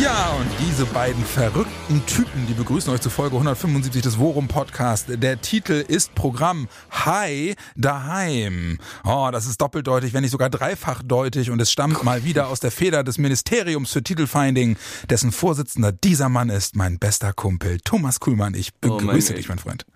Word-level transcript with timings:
Ja, 0.00 0.32
und 0.40 0.48
diese 0.60 0.86
beiden 0.86 1.24
verrückten 1.24 2.04
Typen, 2.06 2.48
die 2.48 2.54
begrüßen 2.54 2.92
euch 2.92 3.00
zu 3.00 3.10
Folge 3.10 3.36
175 3.36 4.02
des 4.02 4.18
Worum 4.18 4.48
Podcast. 4.48 5.06
Der 5.08 5.40
Titel 5.40 5.84
ist 5.86 6.16
Programm 6.16 6.66
Hi 6.90 7.54
daheim. 7.76 8.80
Oh, 9.04 9.28
das 9.30 9.46
ist 9.46 9.60
doppeldeutig, 9.60 10.12
wenn 10.12 10.22
nicht 10.22 10.32
sogar 10.32 10.50
dreifachdeutig 10.50 11.50
und 11.50 11.60
es 11.60 11.70
stammt 11.70 12.02
mal 12.02 12.24
wieder 12.24 12.48
aus 12.48 12.58
der 12.58 12.72
Feder 12.72 13.04
des 13.04 13.18
Ministeriums 13.18 13.92
für 13.92 14.02
Titelfinding, 14.02 14.76
dessen 15.10 15.30
Vorsitzender 15.30 15.92
dieser 15.92 16.28
Mann 16.28 16.50
ist, 16.50 16.74
mein 16.74 16.98
bester 16.98 17.32
Kumpel 17.32 17.78
Thomas 17.78 18.18
Kuhlmann. 18.18 18.54
Ich 18.54 18.74
begrüße 18.74 19.32
oh 19.32 19.36
dich, 19.36 19.48
mein 19.48 19.60
Freund. 19.60 19.86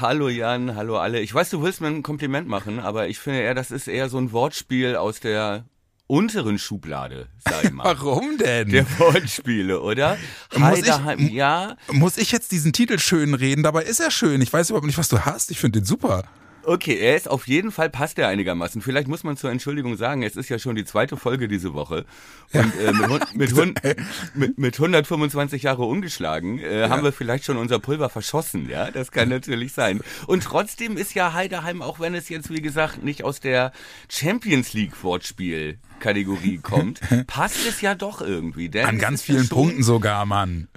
Hallo 0.00 0.28
Jan, 0.28 0.76
hallo 0.76 0.96
alle. 0.98 1.20
Ich 1.20 1.34
weiß, 1.34 1.50
du 1.50 1.60
willst 1.60 1.80
mir 1.80 1.88
ein 1.88 2.04
Kompliment 2.04 2.46
machen, 2.46 2.78
aber 2.78 3.08
ich 3.08 3.18
finde 3.18 3.40
eher, 3.40 3.54
das 3.54 3.72
ist 3.72 3.88
eher 3.88 4.08
so 4.08 4.18
ein 4.18 4.30
Wortspiel 4.30 4.94
aus 4.94 5.18
der 5.18 5.64
unteren 6.06 6.58
Schublade, 6.58 7.28
sag 7.38 7.64
ich 7.64 7.72
mal. 7.72 7.84
Warum 7.98 8.38
denn? 8.38 8.68
Der 8.70 8.86
Wortspiele, 8.98 9.80
oder? 9.80 10.16
Muss 10.56 10.78
ich, 10.80 11.30
ja. 11.32 11.76
Muss 11.90 12.18
ich 12.18 12.32
jetzt 12.32 12.52
diesen 12.52 12.72
Titel 12.72 12.98
schön 12.98 13.34
reden? 13.34 13.62
Dabei 13.62 13.84
ist 13.84 14.00
er 14.00 14.10
schön. 14.10 14.40
Ich 14.40 14.52
weiß 14.52 14.70
überhaupt 14.70 14.86
nicht, 14.86 14.98
was 14.98 15.08
du 15.08 15.20
hast. 15.20 15.50
Ich 15.50 15.58
finde 15.58 15.80
den 15.80 15.86
super. 15.86 16.24
Okay, 16.66 16.96
er 16.98 17.16
ist 17.16 17.28
auf 17.28 17.46
jeden 17.46 17.70
Fall 17.70 17.90
passt 17.90 18.18
er 18.18 18.28
einigermaßen. 18.28 18.82
Vielleicht 18.82 19.08
muss 19.08 19.24
man 19.24 19.36
zur 19.36 19.50
Entschuldigung 19.50 19.96
sagen, 19.96 20.22
es 20.22 20.36
ist 20.36 20.48
ja 20.48 20.58
schon 20.58 20.74
die 20.74 20.84
zweite 20.84 21.16
Folge 21.16 21.48
diese 21.48 21.74
Woche 21.74 22.04
und 22.52 22.72
äh, 22.80 22.92
mit, 22.92 23.54
mit, 23.54 24.34
mit, 24.34 24.58
mit 24.58 24.74
125 24.74 25.62
Jahre 25.62 25.84
ungeschlagen 25.84 26.58
äh, 26.58 26.80
ja. 26.80 26.88
haben 26.88 27.02
wir 27.02 27.12
vielleicht 27.12 27.44
schon 27.44 27.56
unser 27.56 27.78
Pulver 27.78 28.08
verschossen. 28.08 28.68
Ja, 28.68 28.90
das 28.90 29.10
kann 29.10 29.28
natürlich 29.28 29.72
sein. 29.72 30.00
Und 30.26 30.44
trotzdem 30.44 30.96
ist 30.96 31.14
ja 31.14 31.32
Heideheim, 31.32 31.82
auch 31.82 32.00
wenn 32.00 32.14
es 32.14 32.28
jetzt 32.28 32.50
wie 32.50 32.62
gesagt 32.62 33.02
nicht 33.02 33.24
aus 33.24 33.40
der 33.40 33.72
Champions 34.08 34.72
League 34.72 35.02
Wortspiel 35.02 35.78
Kategorie 36.00 36.58
kommt, 36.58 37.00
passt 37.26 37.66
es 37.66 37.80
ja 37.80 37.94
doch 37.94 38.20
irgendwie. 38.20 38.68
Denn 38.68 38.86
An 38.86 38.98
ganz 38.98 39.22
vielen 39.22 39.48
Punkten 39.48 39.82
sogar, 39.82 40.26
Mann. 40.26 40.68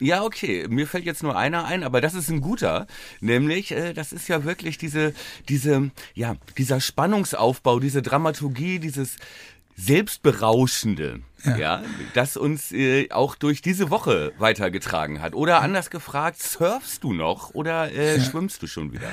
Ja, 0.00 0.22
okay. 0.22 0.66
Mir 0.68 0.86
fällt 0.86 1.04
jetzt 1.04 1.22
nur 1.22 1.36
einer 1.36 1.64
ein, 1.64 1.84
aber 1.84 2.00
das 2.00 2.14
ist 2.14 2.28
ein 2.28 2.40
guter. 2.40 2.86
Nämlich, 3.20 3.70
äh, 3.72 3.92
das 3.92 4.12
ist 4.12 4.28
ja 4.28 4.44
wirklich 4.44 4.78
diese, 4.78 5.14
diese, 5.48 5.90
ja, 6.14 6.36
dieser 6.58 6.80
Spannungsaufbau, 6.80 7.78
diese 7.78 8.02
Dramaturgie, 8.02 8.78
dieses 8.78 9.16
Selbstberauschende 9.76 11.20
ja. 11.44 11.56
ja, 11.56 11.82
das 12.14 12.36
uns 12.36 12.72
äh, 12.72 13.10
auch 13.10 13.34
durch 13.34 13.60
diese 13.60 13.90
Woche 13.90 14.32
weitergetragen 14.38 15.20
hat. 15.20 15.34
Oder 15.34 15.60
anders 15.60 15.90
gefragt, 15.90 16.42
surfst 16.42 17.02
du 17.02 17.12
noch 17.12 17.54
oder 17.54 17.92
äh, 17.92 18.16
ja. 18.16 18.24
schwimmst 18.24 18.62
du 18.62 18.66
schon 18.66 18.92
wieder? 18.92 19.08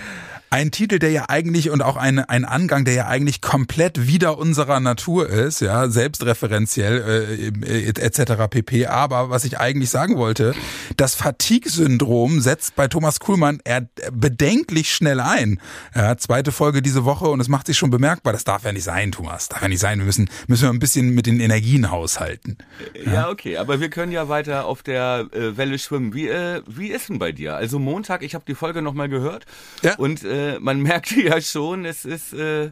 Ein 0.50 0.72
Titel, 0.72 1.00
der 1.00 1.12
ja 1.12 1.26
eigentlich 1.28 1.70
und 1.70 1.82
auch 1.82 1.98
ein, 1.98 2.20
ein 2.20 2.46
Angang, 2.46 2.86
der 2.86 2.94
ja 2.94 3.08
eigentlich 3.08 3.42
komplett 3.42 4.08
wieder 4.08 4.38
unserer 4.38 4.80
Natur 4.80 5.30
ist, 5.30 5.62
ja, 5.62 5.90
selbstreferenziell 5.90 7.52
äh, 7.64 7.88
etc. 7.88 8.48
pp. 8.50 8.88
Aber 8.88 9.30
was 9.30 9.44
ich 9.44 9.60
eigentlich 9.60 9.90
sagen 9.90 10.18
wollte, 10.18 10.54
das 10.98 11.16
Fatigue-Syndrom 11.16 12.42
setzt 12.42 12.76
bei 12.76 12.88
Thomas 12.88 13.20
Kuhlmann 13.20 13.60
er 13.64 13.88
bedenklich 14.12 14.94
schnell 14.94 15.20
ein. 15.20 15.60
Ja, 15.96 16.18
zweite 16.18 16.52
Folge 16.52 16.82
diese 16.82 17.06
Woche 17.06 17.28
und 17.28 17.40
es 17.40 17.48
macht 17.48 17.68
sich 17.68 17.78
schon 17.78 17.90
bemerkbar. 17.90 18.34
Das 18.34 18.44
darf 18.44 18.64
ja 18.64 18.72
nicht 18.72 18.84
sein, 18.84 19.12
Thomas. 19.12 19.50
Darf 19.50 19.62
ja 19.62 19.68
nicht 19.68 19.80
sein. 19.80 20.00
Wir 20.00 20.06
müssen, 20.06 20.30
müssen 20.48 20.64
wir 20.64 20.70
ein 20.70 20.80
bisschen 20.80 21.10
mit 21.14 21.26
den 21.26 21.40
Energien 21.40 21.92
haushalten 21.92 22.21
aushalten. 22.22 22.58
Ja, 23.06 23.14
ja 23.14 23.30
okay, 23.30 23.58
aber 23.58 23.80
wir 23.80 23.90
können 23.90 24.12
ja 24.12 24.30
weiter 24.30 24.66
auf 24.66 24.84
der 24.84 25.28
äh, 25.32 25.58
Welle 25.58 25.80
schwimmen. 25.80 26.14
Wie, 26.14 26.28
äh, 26.28 26.62
wie 26.68 26.88
ist 26.88 27.10
denn 27.10 27.20
bei 27.20 27.32
dir? 27.32 27.56
Also 27.56 27.80
Montag, 27.80 28.24
ich 28.24 28.36
habe 28.36 28.46
die 28.48 28.56
Folge 28.56 28.82
nochmal 28.82 29.10
gehört 29.10 29.46
ja. 29.82 29.96
und 29.96 30.24
äh, 30.24 30.60
man 30.60 30.82
merkt 30.82 31.12
ja 31.12 31.42
schon, 31.42 31.86
es 31.86 32.06
ist 32.06 32.34
äh, 32.34 32.72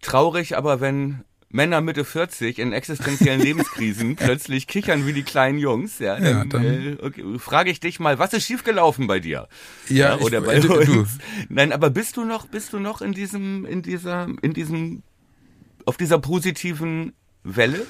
traurig, 0.00 0.56
aber 0.56 0.80
wenn 0.80 1.24
Männer 1.48 1.80
Mitte 1.80 2.04
40 2.04 2.58
in 2.58 2.72
existenziellen 2.72 3.40
Lebenskrisen 3.42 4.16
plötzlich 4.16 4.66
kichern 4.66 5.06
wie 5.06 5.12
die 5.12 5.22
kleinen 5.22 5.58
Jungs, 5.58 6.00
ja, 6.00 6.16
dann, 6.16 6.24
ja, 6.24 6.44
dann 6.44 6.64
äh, 6.64 6.96
okay, 7.00 7.24
frage 7.38 7.70
ich 7.70 7.80
dich 7.80 8.00
mal, 8.00 8.18
was 8.18 8.32
ist 8.32 8.44
schiefgelaufen 8.44 9.06
bei 9.06 9.20
dir? 9.20 9.48
Ja, 9.88 10.16
ja 10.16 10.18
oder 10.18 10.40
ich, 10.40 10.46
bei 10.46 10.54
äh, 10.56 10.66
uns? 10.66 10.86
Du. 10.88 11.06
Nein, 11.48 11.72
aber 11.72 11.90
bist 11.90 12.16
du 12.16 12.24
noch, 12.24 12.46
bist 12.46 12.72
du 12.72 12.80
noch 12.80 13.02
in 13.02 13.12
diesem, 13.12 13.64
in 13.66 13.82
dieser, 13.82 14.26
in 14.42 14.52
diesem, 14.52 15.02
auf 15.84 15.96
dieser 15.96 16.18
positiven 16.18 17.12
Welle? 17.44 17.86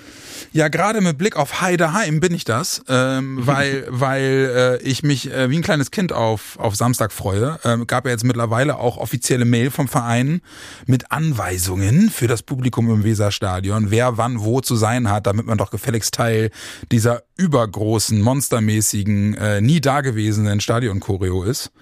Ja, 0.52 0.68
gerade 0.68 1.00
mit 1.00 1.18
Blick 1.18 1.36
auf 1.36 1.60
Heideheim 1.60 2.20
bin 2.20 2.34
ich 2.34 2.44
das, 2.44 2.82
ähm, 2.88 3.38
weil 3.40 3.86
weil 3.88 4.80
äh, 4.82 4.82
ich 4.82 5.02
mich 5.02 5.32
äh, 5.32 5.50
wie 5.50 5.58
ein 5.58 5.62
kleines 5.62 5.90
Kind 5.90 6.12
auf 6.12 6.58
auf 6.58 6.76
Samstag 6.76 7.12
freue. 7.12 7.58
Ähm, 7.64 7.86
gab 7.86 8.04
ja 8.04 8.12
jetzt 8.12 8.24
mittlerweile 8.24 8.78
auch 8.78 8.96
offizielle 8.96 9.44
Mail 9.44 9.70
vom 9.70 9.88
Verein 9.88 10.42
mit 10.86 11.10
Anweisungen 11.10 12.10
für 12.10 12.26
das 12.26 12.42
Publikum 12.42 12.90
im 12.90 13.04
Weserstadion, 13.04 13.90
wer 13.90 14.16
wann 14.16 14.40
wo 14.40 14.60
zu 14.60 14.76
sein 14.76 15.10
hat, 15.10 15.26
damit 15.26 15.46
man 15.46 15.58
doch 15.58 15.70
gefälligst 15.70 16.14
Teil 16.14 16.50
dieser 16.92 17.22
übergroßen, 17.36 18.20
monstermäßigen, 18.20 19.34
äh, 19.34 19.60
nie 19.60 19.80
dagewesenen 19.80 20.60
Stadion-Choreo 20.60 21.44
ist. 21.44 21.72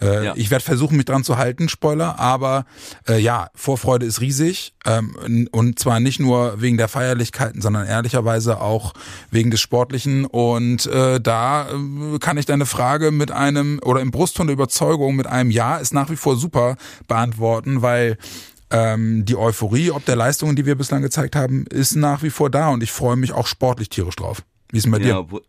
Äh, 0.00 0.24
ja. 0.26 0.32
Ich 0.36 0.50
werde 0.50 0.64
versuchen, 0.64 0.96
mich 0.96 1.06
dran 1.06 1.24
zu 1.24 1.38
halten, 1.38 1.68
Spoiler, 1.68 2.18
aber 2.18 2.64
äh, 3.08 3.18
ja, 3.18 3.48
Vorfreude 3.54 4.06
ist 4.06 4.20
riesig 4.20 4.74
ähm, 4.84 5.48
und 5.52 5.78
zwar 5.78 6.00
nicht 6.00 6.20
nur 6.20 6.60
wegen 6.60 6.76
der 6.76 6.88
Feierlichkeiten, 6.88 7.60
sondern 7.60 7.86
ehrlicherweise 7.86 8.60
auch 8.60 8.92
wegen 9.30 9.50
des 9.50 9.60
Sportlichen 9.60 10.24
und 10.24 10.86
äh, 10.86 11.20
da 11.20 11.68
äh, 11.68 12.18
kann 12.18 12.36
ich 12.36 12.46
deine 12.46 12.66
Frage 12.66 13.10
mit 13.10 13.30
einem 13.30 13.80
oder 13.84 14.00
im 14.00 14.10
Brustton 14.10 14.46
der 14.46 14.54
Überzeugung 14.54 15.16
mit 15.16 15.26
einem 15.26 15.50
Ja 15.50 15.76
ist 15.76 15.94
nach 15.94 16.10
wie 16.10 16.16
vor 16.16 16.36
super 16.36 16.76
beantworten, 17.08 17.82
weil 17.82 18.18
ähm, 18.70 19.24
die 19.24 19.36
Euphorie 19.36 19.90
ob 19.90 20.04
der 20.04 20.16
Leistungen, 20.16 20.56
die 20.56 20.66
wir 20.66 20.74
bislang 20.74 21.02
gezeigt 21.02 21.36
haben, 21.36 21.66
ist 21.66 21.96
nach 21.96 22.22
wie 22.22 22.30
vor 22.30 22.50
da 22.50 22.68
und 22.70 22.82
ich 22.82 22.92
freue 22.92 23.16
mich 23.16 23.32
auch 23.32 23.46
sportlich 23.46 23.88
tierisch 23.88 24.16
drauf. 24.16 24.42
Wie 24.70 24.78
ist 24.78 24.84
denn 24.84 24.92
bei 24.92 24.98
ja, 24.98 25.22
dir? 25.22 25.40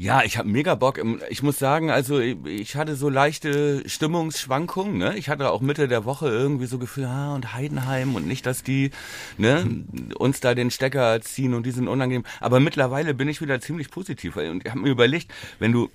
Ja, 0.00 0.22
ich 0.24 0.38
habe 0.38 0.48
mega 0.48 0.76
Bock. 0.76 0.98
Ich 1.28 1.42
muss 1.42 1.58
sagen, 1.58 1.90
also 1.90 2.20
ich 2.20 2.74
hatte 2.74 2.96
so 2.96 3.10
leichte 3.10 3.86
Stimmungsschwankungen. 3.86 4.96
Ne? 4.96 5.18
Ich 5.18 5.28
hatte 5.28 5.50
auch 5.50 5.60
Mitte 5.60 5.88
der 5.88 6.06
Woche 6.06 6.26
irgendwie 6.26 6.64
so 6.64 6.78
Gefühl, 6.78 7.04
ah, 7.04 7.34
und 7.34 7.52
Heidenheim 7.52 8.14
und 8.14 8.26
nicht, 8.26 8.46
dass 8.46 8.62
die 8.62 8.92
ne, 9.36 9.84
uns 10.18 10.40
da 10.40 10.54
den 10.54 10.70
Stecker 10.70 11.20
ziehen 11.20 11.52
und 11.52 11.66
die 11.66 11.70
sind 11.70 11.86
unangenehm. 11.86 12.24
Aber 12.40 12.60
mittlerweile 12.60 13.12
bin 13.12 13.28
ich 13.28 13.42
wieder 13.42 13.60
ziemlich 13.60 13.90
positiv. 13.90 14.36
Und 14.36 14.64
ich 14.64 14.70
habe 14.70 14.80
mir 14.80 14.88
überlegt, 14.88 15.30
wenn 15.58 15.72
du 15.72 15.90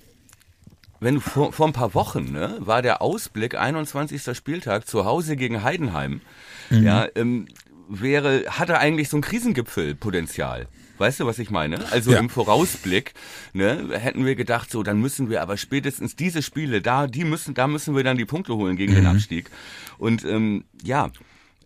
wenn 1.00 1.16
du 1.16 1.20
vor, 1.20 1.52
vor 1.52 1.66
ein 1.66 1.72
paar 1.72 1.94
Wochen, 1.94 2.30
ne, 2.30 2.58
war 2.60 2.82
der 2.82 3.02
Ausblick 3.02 3.56
21. 3.56 4.36
Spieltag 4.36 4.86
zu 4.86 5.04
Hause 5.04 5.34
gegen 5.34 5.64
Heidenheim, 5.64 6.20
mhm. 6.70 6.84
ja, 6.84 7.08
ähm, 7.16 7.48
wäre, 7.88 8.44
hatte 8.50 8.78
eigentlich 8.78 9.08
so 9.08 9.16
ein 9.16 9.22
Krisengipfelpotenzial. 9.22 10.68
Weißt 10.98 11.20
du, 11.20 11.26
was 11.26 11.38
ich 11.38 11.50
meine? 11.50 11.90
Also 11.92 12.12
ja. 12.12 12.18
im 12.18 12.30
Vorausblick 12.30 13.14
ne, 13.52 13.88
hätten 13.92 14.24
wir 14.24 14.34
gedacht, 14.34 14.70
so 14.70 14.82
dann 14.82 15.00
müssen 15.00 15.30
wir 15.30 15.42
aber 15.42 15.56
spätestens 15.56 16.16
diese 16.16 16.42
Spiele 16.42 16.80
da, 16.82 17.06
die 17.06 17.24
müssen, 17.24 17.54
da 17.54 17.66
müssen 17.66 17.94
wir 17.96 18.04
dann 18.04 18.16
die 18.16 18.24
Punkte 18.24 18.54
holen 18.54 18.76
gegen 18.76 18.92
mhm. 18.92 18.96
den 18.96 19.06
Abstieg. 19.06 19.50
Und 19.98 20.24
ähm, 20.24 20.64
ja, 20.82 21.10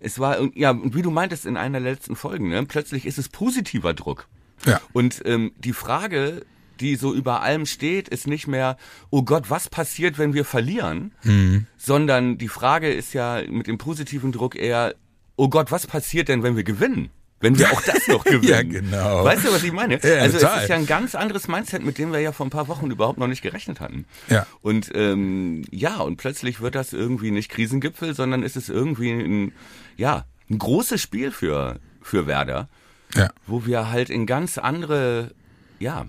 es 0.00 0.18
war 0.18 0.38
ja 0.54 0.76
wie 0.82 1.02
du 1.02 1.10
meintest 1.10 1.46
in 1.46 1.56
einer 1.56 1.80
der 1.80 1.92
letzten 1.92 2.16
Folgen, 2.16 2.48
ne, 2.48 2.64
plötzlich 2.66 3.06
ist 3.06 3.18
es 3.18 3.28
positiver 3.28 3.94
Druck. 3.94 4.28
Ja. 4.66 4.80
Und 4.92 5.22
ähm, 5.24 5.52
die 5.58 5.72
Frage, 5.72 6.44
die 6.80 6.96
so 6.96 7.14
über 7.14 7.42
allem 7.42 7.66
steht, 7.66 8.08
ist 8.08 8.26
nicht 8.26 8.46
mehr, 8.46 8.76
oh 9.10 9.22
Gott, 9.22 9.50
was 9.50 9.68
passiert, 9.68 10.18
wenn 10.18 10.34
wir 10.34 10.44
verlieren, 10.44 11.12
mhm. 11.22 11.66
sondern 11.76 12.38
die 12.38 12.48
Frage 12.48 12.92
ist 12.92 13.12
ja 13.12 13.42
mit 13.48 13.66
dem 13.66 13.78
positiven 13.78 14.32
Druck 14.32 14.56
eher, 14.56 14.94
oh 15.36 15.48
Gott, 15.48 15.70
was 15.70 15.86
passiert 15.86 16.28
denn, 16.28 16.42
wenn 16.42 16.56
wir 16.56 16.64
gewinnen? 16.64 17.10
Wenn 17.40 17.58
wir 17.58 17.72
auch 17.72 17.80
das 17.82 18.06
noch 18.06 18.24
gewinnen. 18.24 18.44
ja, 18.44 18.62
genau. 18.62 19.24
Weißt 19.24 19.44
du, 19.44 19.52
was 19.52 19.64
ich 19.64 19.72
meine? 19.72 19.98
Ja, 20.02 20.20
also 20.20 20.38
total. 20.38 20.58
es 20.58 20.62
ist 20.64 20.68
ja 20.68 20.76
ein 20.76 20.86
ganz 20.86 21.14
anderes 21.14 21.48
Mindset, 21.48 21.82
mit 21.82 21.98
dem 21.98 22.12
wir 22.12 22.20
ja 22.20 22.32
vor 22.32 22.46
ein 22.46 22.50
paar 22.50 22.68
Wochen 22.68 22.90
überhaupt 22.90 23.18
noch 23.18 23.26
nicht 23.26 23.42
gerechnet 23.42 23.80
hatten. 23.80 24.04
Ja. 24.28 24.46
Und 24.60 24.90
ähm, 24.94 25.64
ja, 25.70 25.96
und 25.98 26.16
plötzlich 26.16 26.60
wird 26.60 26.74
das 26.74 26.92
irgendwie 26.92 27.30
nicht 27.30 27.50
Krisengipfel, 27.50 28.14
sondern 28.14 28.42
ist 28.42 28.56
es 28.56 28.68
irgendwie 28.68 29.10
ein, 29.10 29.52
ja, 29.96 30.26
ein 30.50 30.58
großes 30.58 31.00
Spiel 31.00 31.30
für, 31.30 31.80
für 32.02 32.26
Werder. 32.26 32.68
Ja. 33.14 33.30
Wo 33.46 33.66
wir 33.66 33.90
halt 33.90 34.10
in 34.10 34.26
ganz 34.26 34.58
andere, 34.58 35.32
ja, 35.78 36.06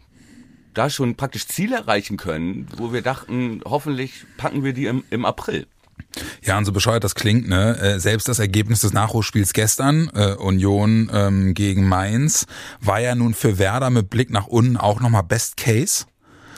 da 0.74 0.90
schon 0.90 1.16
praktisch 1.16 1.48
Ziele 1.48 1.78
erreichen 1.78 2.18
können, 2.18 2.68
wo 2.78 2.94
wir 2.94 3.02
dachten, 3.02 3.62
hoffentlich 3.66 4.26
packen 4.38 4.64
wir 4.64 4.74
die 4.74 4.86
im, 4.86 5.04
im 5.10 5.26
April. 5.26 5.68
Ja, 6.44 6.58
und 6.58 6.66
so 6.66 6.72
bescheuert 6.72 7.04
das 7.04 7.16
klingt, 7.16 7.48
ne? 7.48 7.78
Äh, 7.80 8.00
selbst 8.00 8.28
das 8.28 8.40
Ergebnis 8.40 8.82
des 8.82 8.94
Nachholspiels 8.94 9.54
gestern, 9.54 10.10
äh, 10.14 10.34
Union 10.34 11.10
ähm, 11.14 11.54
gegen 11.54 11.88
Mainz, 11.88 12.46
war 12.80 13.00
ja 13.00 13.16
nun 13.16 13.34
für 13.34 13.58
Werder 13.60 13.90
mit 13.90 14.10
Blick 14.10 14.30
nach 14.30 14.48
unten 14.48 14.78
auch 14.78 15.00
nochmal 15.00 15.24
Best 15.24 15.58
Case. 15.58 16.06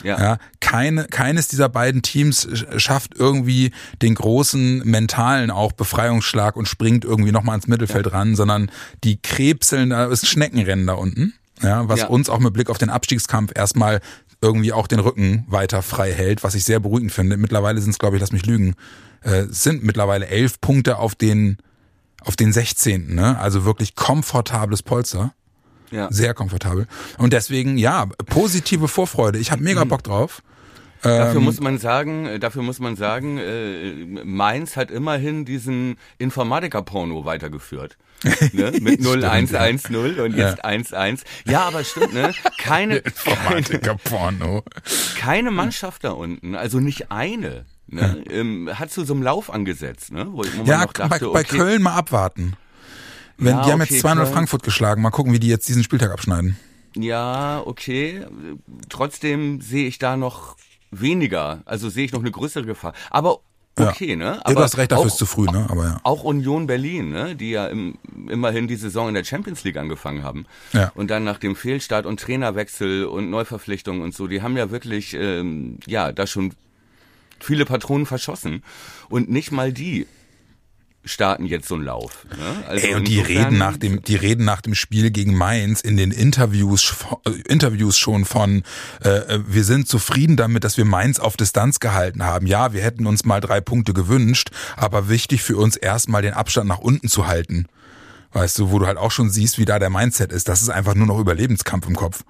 Ja. 0.03 0.19
Ja, 0.19 0.37
keine, 0.59 1.05
keines 1.05 1.47
dieser 1.47 1.69
beiden 1.69 2.01
Teams 2.01 2.45
sch- 2.45 2.77
schafft 2.77 3.11
irgendwie 3.17 3.71
den 4.01 4.15
großen 4.15 4.79
mentalen 4.79 5.49
auch 5.49 5.71
Befreiungsschlag 5.71 6.57
und 6.57 6.67
springt 6.67 7.05
irgendwie 7.05 7.31
nochmal 7.31 7.55
ins 7.55 7.67
Mittelfeld 7.67 8.11
ran, 8.11 8.35
sondern 8.35 8.69
die 9.05 9.15
krebseln, 9.21 9.91
da 9.91 10.05
ist 10.07 10.27
Schneckenrennen 10.27 10.85
da 10.87 10.93
unten. 10.95 11.33
Ja, 11.61 11.87
was 11.87 12.01
Ja. 12.01 12.07
uns 12.07 12.29
auch 12.29 12.39
mit 12.39 12.51
Blick 12.53 12.69
auf 12.69 12.77
den 12.77 12.89
Abstiegskampf 12.89 13.53
erstmal 13.55 14.01
irgendwie 14.41 14.73
auch 14.73 14.87
den 14.87 14.99
Rücken 14.99 15.45
weiter 15.47 15.81
frei 15.81 16.11
hält, 16.11 16.43
was 16.43 16.53
ich 16.55 16.65
sehr 16.65 16.81
beruhigend 16.81 17.13
finde. 17.13 17.37
Mittlerweile 17.37 17.79
sind 17.79 17.91
es, 17.91 17.99
glaube 17.99 18.17
ich, 18.17 18.19
lass 18.19 18.33
mich 18.33 18.45
lügen, 18.45 18.75
äh, 19.23 19.45
sind 19.49 19.83
mittlerweile 19.83 20.27
elf 20.27 20.59
Punkte 20.61 20.97
auf 20.97 21.15
den 21.15 21.57
auf 22.21 22.35
den 22.35 22.53
16. 22.53 23.13
Ne? 23.13 23.37
Also 23.37 23.65
wirklich 23.65 23.95
komfortables 23.95 24.81
Polster. 24.81 25.33
Ja. 25.91 26.11
Sehr 26.11 26.33
komfortabel. 26.33 26.87
Und 27.17 27.33
deswegen, 27.33 27.77
ja, 27.77 28.07
positive 28.25 28.87
Vorfreude. 28.87 29.37
Ich 29.37 29.51
habe 29.51 29.61
mega 29.61 29.83
Bock 29.83 30.03
drauf. 30.03 30.41
Dafür 31.03 31.35
Ähm, 31.35 31.43
muss 31.43 31.59
man 31.59 31.77
sagen, 31.79 32.25
äh, 32.25 32.39
dafür 32.39 32.63
muss 32.63 32.79
man 32.79 32.95
sagen, 32.95 33.37
äh, 33.37 33.93
Mainz 34.23 34.77
hat 34.77 34.89
immerhin 34.89 35.43
diesen 35.43 35.97
Informatiker-Porno 36.17 37.25
weitergeführt. 37.25 37.97
Ne? 38.53 38.71
Mit 38.79 39.01
Stimmt, 39.01 39.23
0110 39.25 40.19
und 40.21 40.35
jetzt 40.37 40.63
11. 40.63 41.23
Ja, 41.45 41.63
aber 41.63 41.83
stimmt, 41.83 42.13
ne? 42.13 42.31
Keine, 42.57 42.57
keine, 42.57 42.97
Informatiker-Porno. 42.97 44.63
keine 45.17 45.51
Mannschaft 45.51 46.05
da 46.05 46.11
unten, 46.11 46.55
also 46.55 46.79
nicht 46.79 47.11
eine, 47.11 47.65
ne? 47.87 48.23
Ähm, 48.29 48.69
hat 48.73 48.91
zu 48.91 49.03
so 49.05 49.13
einem 49.13 49.23
Lauf 49.23 49.51
angesetzt, 49.51 50.11
ne? 50.11 50.27
Wo, 50.31 50.43
man 50.43 50.65
Ja, 50.65 50.81
noch 50.85 50.93
dachte, 50.93 51.09
bei, 51.09 51.19
bei 51.19 51.41
okay, 51.41 51.57
Köln 51.57 51.81
mal 51.81 51.93
abwarten. 51.93 52.53
Wenn, 53.37 53.55
Ja, 53.57 53.63
die 53.65 53.71
haben 53.71 53.81
okay, 53.81 53.95
jetzt 53.95 54.05
2-0 54.05 54.15
Köln. 54.15 54.27
Frankfurt 54.33 54.63
geschlagen. 54.63 55.01
Mal 55.01 55.09
gucken, 55.11 55.33
wie 55.33 55.39
die 55.39 55.47
jetzt 55.47 55.67
diesen 55.67 55.83
Spieltag 55.83 56.11
abschneiden. 56.11 56.57
Ja, 56.95 57.61
okay. 57.65 58.25
Trotzdem 58.89 59.61
sehe 59.61 59.87
ich 59.87 59.97
da 59.97 60.17
noch 60.17 60.55
weniger, 60.91 61.61
also 61.65 61.89
sehe 61.89 62.05
ich 62.05 62.11
noch 62.11 62.19
eine 62.19 62.29
größere 62.31 62.65
Gefahr. 62.65 62.93
Aber 63.09 63.39
okay, 63.79 64.15
ne? 64.15 64.25
Ja, 64.25 64.41
Aber 64.43 64.53
du 64.53 64.61
hast 64.61 64.77
recht, 64.77 64.91
dafür 64.91 65.01
auch- 65.03 65.07
ist 65.07 65.17
zu 65.17 65.25
früh, 65.25 65.45
ne? 65.45 65.65
Aber 65.69 65.83
ja. 65.85 65.99
Auch 66.03 66.23
Union 66.23 66.67
Berlin, 66.67 67.09
ne, 67.09 67.35
die 67.35 67.49
ja 67.49 67.65
im, 67.65 67.97
immerhin 68.29 68.67
die 68.67 68.75
Saison 68.75 69.07
in 69.07 69.15
der 69.15 69.23
Champions 69.23 69.63
League 69.63 69.77
angefangen 69.77 70.21
haben. 70.23 70.45
Ja. 70.73 70.91
Und 70.93 71.09
dann 71.09 71.23
nach 71.23 71.39
dem 71.39 71.55
Fehlstart 71.55 72.05
und 72.05 72.19
Trainerwechsel 72.19 73.05
und 73.05 73.31
Neuverpflichtung 73.31 74.01
und 74.01 74.13
so, 74.13 74.27
die 74.27 74.43
haben 74.43 74.55
ja 74.55 74.69
wirklich, 74.69 75.15
ähm, 75.15 75.79
ja, 75.87 76.11
da 76.11 76.27
schon 76.27 76.53
viele 77.43 77.65
Patronen 77.65 78.05
verschossen. 78.05 78.63
Und 79.09 79.29
nicht 79.29 79.51
mal 79.51 79.71
die 79.71 80.07
starten 81.05 81.45
jetzt 81.45 81.67
so 81.67 81.75
einen 81.75 81.83
Lauf. 81.83 82.25
Ne? 82.37 82.63
Also 82.67 82.87
Ey, 82.87 82.95
und 82.95 83.07
die 83.07 83.19
reden 83.19 83.57
nach 83.57 83.77
dem, 83.77 84.01
die 84.03 84.15
reden 84.15 84.45
nach 84.45 84.61
dem 84.61 84.73
Spiel 84.73 85.11
gegen 85.11 85.35
Mainz 85.35 85.81
in 85.81 85.97
den 85.97 86.11
Interviews, 86.11 86.95
äh, 87.25 87.31
Interviews 87.47 87.97
schon 87.97 88.25
von, 88.25 88.63
äh, 89.03 89.09
äh, 89.09 89.39
wir 89.45 89.63
sind 89.63 89.87
zufrieden 89.87 90.37
damit, 90.37 90.63
dass 90.63 90.77
wir 90.77 90.85
Mainz 90.85 91.19
auf 91.19 91.35
Distanz 91.35 91.79
gehalten 91.79 92.23
haben. 92.23 92.47
Ja, 92.47 92.73
wir 92.73 92.81
hätten 92.81 93.05
uns 93.05 93.25
mal 93.25 93.41
drei 93.41 93.59
Punkte 93.59 93.93
gewünscht, 93.93 94.51
aber 94.77 95.09
wichtig 95.09 95.43
für 95.43 95.57
uns 95.57 95.75
erstmal 95.75 96.21
den 96.21 96.33
Abstand 96.33 96.67
nach 96.67 96.79
unten 96.79 97.09
zu 97.09 97.27
halten. 97.27 97.67
Weißt 98.31 98.57
du, 98.57 98.71
wo 98.71 98.79
du 98.79 98.87
halt 98.87 98.97
auch 98.97 99.11
schon 99.11 99.29
siehst, 99.29 99.59
wie 99.59 99.65
da 99.65 99.79
der 99.79 99.89
Mindset 99.89 100.31
ist. 100.31 100.47
Das 100.47 100.61
ist 100.61 100.69
einfach 100.69 100.95
nur 100.95 101.05
noch 101.05 101.19
Überlebenskampf 101.19 101.87
im 101.87 101.95
Kopf. 101.95 102.23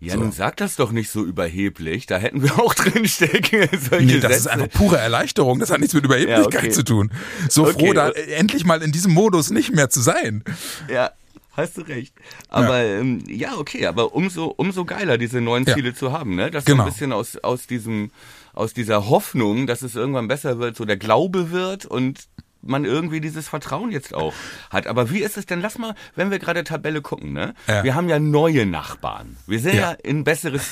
Ja, 0.00 0.16
nun 0.16 0.30
sag 0.32 0.56
das 0.58 0.76
doch 0.76 0.92
nicht 0.92 1.10
so 1.10 1.24
überheblich. 1.24 2.06
Da 2.06 2.18
hätten 2.18 2.42
wir 2.42 2.58
auch 2.60 2.74
drinstecken. 2.74 3.68
Solche 3.90 4.04
Nee, 4.06 4.20
das 4.20 4.30
ist 4.36 4.42
Sätze. 4.44 4.52
einfach 4.52 4.70
pure 4.70 4.98
Erleichterung. 4.98 5.58
Das 5.58 5.70
hat 5.70 5.80
nichts 5.80 5.94
mit 5.94 6.04
Überheblichkeit 6.04 6.52
Ja, 6.52 6.58
okay. 6.60 6.70
zu 6.70 6.84
tun. 6.84 7.10
So 7.48 7.66
Okay. 7.66 7.86
froh, 7.86 7.92
da 7.92 8.10
endlich 8.10 8.64
mal 8.64 8.82
in 8.82 8.92
diesem 8.92 9.12
Modus 9.12 9.50
nicht 9.50 9.72
mehr 9.74 9.90
zu 9.90 10.00
sein. 10.00 10.44
Ja, 10.88 11.10
hast 11.52 11.76
du 11.78 11.80
recht. 11.82 12.14
Aber 12.48 12.82
ja, 12.82 12.98
ähm, 13.00 13.24
ja 13.28 13.56
okay, 13.56 13.86
aber 13.86 14.14
umso 14.14 14.46
umso 14.46 14.84
geiler 14.84 15.18
diese 15.18 15.40
neuen 15.40 15.64
Ja. 15.66 15.74
Ziele 15.74 15.94
zu 15.94 16.12
haben, 16.12 16.36
ne? 16.36 16.50
Dass 16.50 16.64
Genau. 16.64 16.84
so 16.84 16.86
ein 16.88 16.92
bisschen 16.92 17.12
aus 17.12 17.36
aus 17.38 17.66
diesem 17.66 18.10
aus 18.54 18.74
dieser 18.74 19.08
Hoffnung, 19.08 19.66
dass 19.66 19.82
es 19.82 19.94
irgendwann 19.96 20.28
besser 20.28 20.58
wird, 20.58 20.76
so 20.76 20.84
der 20.84 20.96
Glaube 20.96 21.50
wird 21.50 21.86
und 21.86 22.20
man 22.62 22.84
irgendwie 22.84 23.20
dieses 23.20 23.48
Vertrauen 23.48 23.90
jetzt 23.92 24.14
auch 24.14 24.34
hat. 24.70 24.86
Aber 24.86 25.10
wie 25.10 25.20
ist 25.20 25.36
es 25.36 25.46
denn? 25.46 25.60
Lass 25.60 25.78
mal, 25.78 25.94
wenn 26.16 26.30
wir 26.30 26.38
gerade 26.38 26.64
Tabelle 26.64 27.00
gucken, 27.02 27.32
ne? 27.32 27.54
Ja. 27.66 27.84
Wir 27.84 27.94
haben 27.94 28.08
ja 28.08 28.18
neue 28.18 28.66
Nachbarn. 28.66 29.36
Wir 29.46 29.60
sind 29.60 29.74
ja, 29.74 29.92
Ja. 29.92 29.96
in 30.02 30.24
besseres 30.24 30.66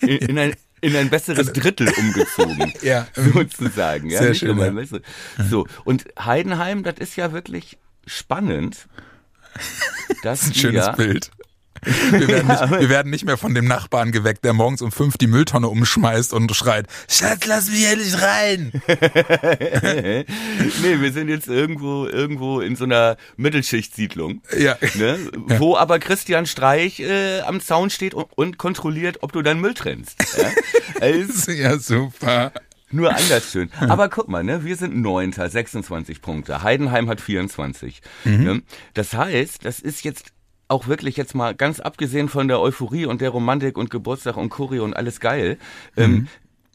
in, 0.00 0.08
in 0.08 0.38
ein 0.38 0.54
in 0.82 0.94
ein 0.94 1.08
besseres 1.08 1.52
Drittel 1.52 1.88
umgezogen, 1.96 2.72
Ja. 2.82 3.06
sozusagen. 3.14 4.10
Ja, 4.10 4.20
Sehr 4.22 4.34
schön, 4.34 4.58
ja. 4.58 4.98
So 5.48 5.66
und 5.84 6.04
Heidenheim, 6.18 6.82
das 6.82 6.96
ist 6.98 7.16
ja 7.16 7.32
wirklich 7.32 7.78
spannend. 8.06 8.86
Das 10.22 10.46
Ein 10.46 10.54
schönes 10.54 10.86
ja, 10.86 10.92
Bild. 10.92 11.30
Wir 11.82 12.28
werden, 12.28 12.48
nicht, 12.48 12.70
wir 12.80 12.88
werden 12.88 13.10
nicht 13.10 13.24
mehr 13.24 13.36
von 13.36 13.54
dem 13.54 13.66
Nachbarn 13.66 14.12
geweckt, 14.12 14.44
der 14.44 14.52
morgens 14.52 14.82
um 14.82 14.92
fünf 14.92 15.16
die 15.18 15.26
Mülltonne 15.26 15.68
umschmeißt 15.68 16.32
und 16.32 16.54
schreit, 16.56 16.86
Schatz, 17.08 17.46
lass 17.46 17.68
mich 17.70 17.86
hier 17.86 17.96
nicht 17.96 18.20
rein. 18.22 18.72
nee, 20.82 21.00
wir 21.00 21.12
sind 21.12 21.28
jetzt 21.28 21.48
irgendwo, 21.48 22.06
irgendwo 22.06 22.60
in 22.60 22.76
so 22.76 22.84
einer 22.84 23.16
Mittelschichtsiedlung. 23.36 24.42
Ja. 24.56 24.76
Ne, 24.94 25.18
Wo 25.58 25.76
aber 25.76 25.98
Christian 25.98 26.46
Streich 26.46 27.00
äh, 27.00 27.40
am 27.40 27.60
Zaun 27.60 27.90
steht 27.90 28.14
und, 28.14 28.26
und 28.36 28.58
kontrolliert, 28.58 29.18
ob 29.22 29.32
du 29.32 29.42
deinen 29.42 29.60
Müll 29.60 29.74
trennst. 29.74 30.16
Ja? 30.36 30.50
Also, 31.00 31.52
Ja, 31.52 31.78
super. 31.78 32.52
nur 32.90 33.14
anders 33.14 33.50
schön. 33.52 33.70
Aber 33.80 34.08
guck 34.08 34.28
mal, 34.28 34.42
ne, 34.42 34.64
wir 34.64 34.76
sind 34.76 34.96
Neunter, 34.96 35.48
26 35.48 36.22
Punkte. 36.22 36.62
Heidenheim 36.62 37.08
hat 37.10 37.20
24. 37.20 38.00
Ne? 38.24 38.62
Das 38.94 39.12
heißt, 39.12 39.64
das 39.64 39.80
ist 39.80 40.04
jetzt 40.04 40.32
auch 40.68 40.86
wirklich 40.88 41.16
jetzt 41.16 41.34
mal 41.34 41.54
ganz 41.54 41.80
abgesehen 41.80 42.28
von 42.28 42.48
der 42.48 42.60
Euphorie 42.60 43.06
und 43.06 43.20
der 43.20 43.30
Romantik 43.30 43.78
und 43.78 43.90
Geburtstag 43.90 44.36
und 44.36 44.50
Choreo 44.50 44.84
und 44.84 44.94
alles 44.94 45.20
geil, 45.20 45.58
ähm, 45.96 46.28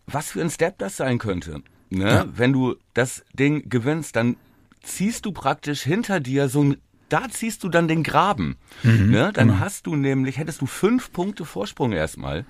was 0.07 0.31
für 0.31 0.41
ein 0.41 0.49
Step 0.49 0.77
das 0.77 0.97
sein 0.97 1.17
könnte. 1.17 1.61
Ne? 1.89 2.27
Wenn 2.33 2.53
du 2.53 2.75
das 2.93 3.23
Ding 3.33 3.69
gewinnst, 3.69 4.15
dann 4.15 4.37
ziehst 4.81 5.25
du 5.25 5.31
praktisch 5.31 5.81
hinter 5.81 6.19
dir 6.19 6.47
so 6.47 6.63
ein 6.63 6.77
da 7.09 7.27
ziehst 7.29 7.65
du 7.65 7.67
dann 7.69 7.89
den 7.89 8.03
Graben. 8.03 8.55
ne? 8.83 9.31
Dann 9.33 9.59
hast 9.59 9.85
du 9.85 9.97
nämlich, 9.97 10.37
hättest 10.37 10.61
du 10.61 10.65
fünf 10.65 11.11
Punkte 11.11 11.43
Vorsprung 11.43 11.91
erstmal 11.91 12.45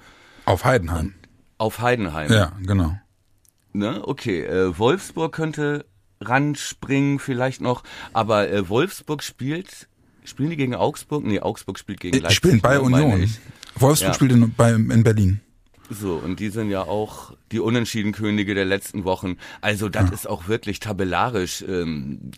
Auf 0.45 0.65
Heidenheim. 0.65 1.15
auf 1.57 1.79
Heidenheim. 1.79 2.31
Ja, 2.31 2.51
genau. 2.61 2.95
Ne? 3.73 4.07
Okay, 4.07 4.41
äh, 4.43 4.77
Wolfsburg 4.77 5.33
könnte 5.33 5.85
ranspringen 6.19 7.17
vielleicht 7.17 7.61
noch, 7.61 7.83
aber 8.13 8.49
äh, 8.49 8.69
Wolfsburg 8.69 9.23
spielt, 9.23 9.87
spielen 10.23 10.49
die 10.49 10.57
gegen 10.57 10.75
Augsburg? 10.75 11.23
Nee, 11.25 11.39
Augsburg 11.39 11.77
spielt 11.79 11.99
gegen 11.99 12.15
Ich 12.17 12.21
Leipzig. 12.23 12.37
spiele 12.37 12.57
bei 12.59 12.75
ne, 12.75 12.81
Union. 12.81 13.29
Wolfsburg 13.75 14.09
Ja. 14.09 14.13
spielt 14.13 14.31
in, 14.31 14.53
bei, 14.53 14.71
in 14.73 15.03
Berlin. 15.03 15.39
So, 15.89 16.15
und 16.15 16.39
die 16.39 16.49
sind 16.49 16.69
ja 16.69 16.83
auch 16.83 17.33
die 17.51 17.59
Unentschiedenkönige 17.59 18.53
der 18.55 18.65
letzten 18.65 19.03
Wochen. 19.03 19.35
Also 19.59 19.89
das 19.89 20.09
ist 20.11 20.27
auch 20.29 20.47
wirklich 20.47 20.79
tabellarisch, 20.79 21.63
ähm, 21.67 22.31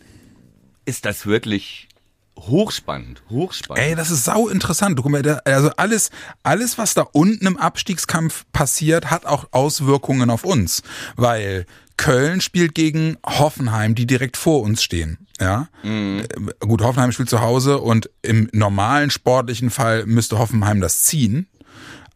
ist 0.84 1.04
das 1.04 1.24
wirklich 1.26 1.88
hochspannend, 2.36 3.22
hochspannend. 3.30 3.84
Ey, 3.84 3.94
das 3.94 4.10
ist 4.10 4.24
sau 4.24 4.48
interessant. 4.48 4.96
Guck 5.00 5.08
mal, 5.10 5.22
da- 5.22 5.40
also 5.44 5.70
alles, 5.76 6.10
alles, 6.42 6.78
was 6.78 6.94
da 6.94 7.02
unten 7.12 7.46
im 7.46 7.56
Abstiegskampf 7.56 8.44
passiert, 8.52 9.10
hat 9.12 9.24
auch 9.24 9.46
Auswirkungen 9.52 10.30
auf 10.30 10.44
uns. 10.44 10.82
Weil 11.14 11.64
Köln 11.96 12.40
spielt 12.40 12.74
gegen 12.74 13.16
Hoffenheim, 13.24 13.94
die 13.94 14.06
direkt 14.06 14.36
vor 14.36 14.62
uns 14.62 14.82
stehen. 14.82 15.18
Ja, 15.40 15.68
Äh, 15.82 16.24
gut, 16.60 16.82
Hoffenheim 16.82 17.12
spielt 17.12 17.28
zu 17.30 17.40
Hause 17.40 17.78
und 17.78 18.08
im 18.22 18.48
normalen 18.52 19.10
sportlichen 19.10 19.70
Fall 19.70 20.06
müsste 20.06 20.38
Hoffenheim 20.38 20.80
das 20.80 21.02
ziehen. 21.02 21.46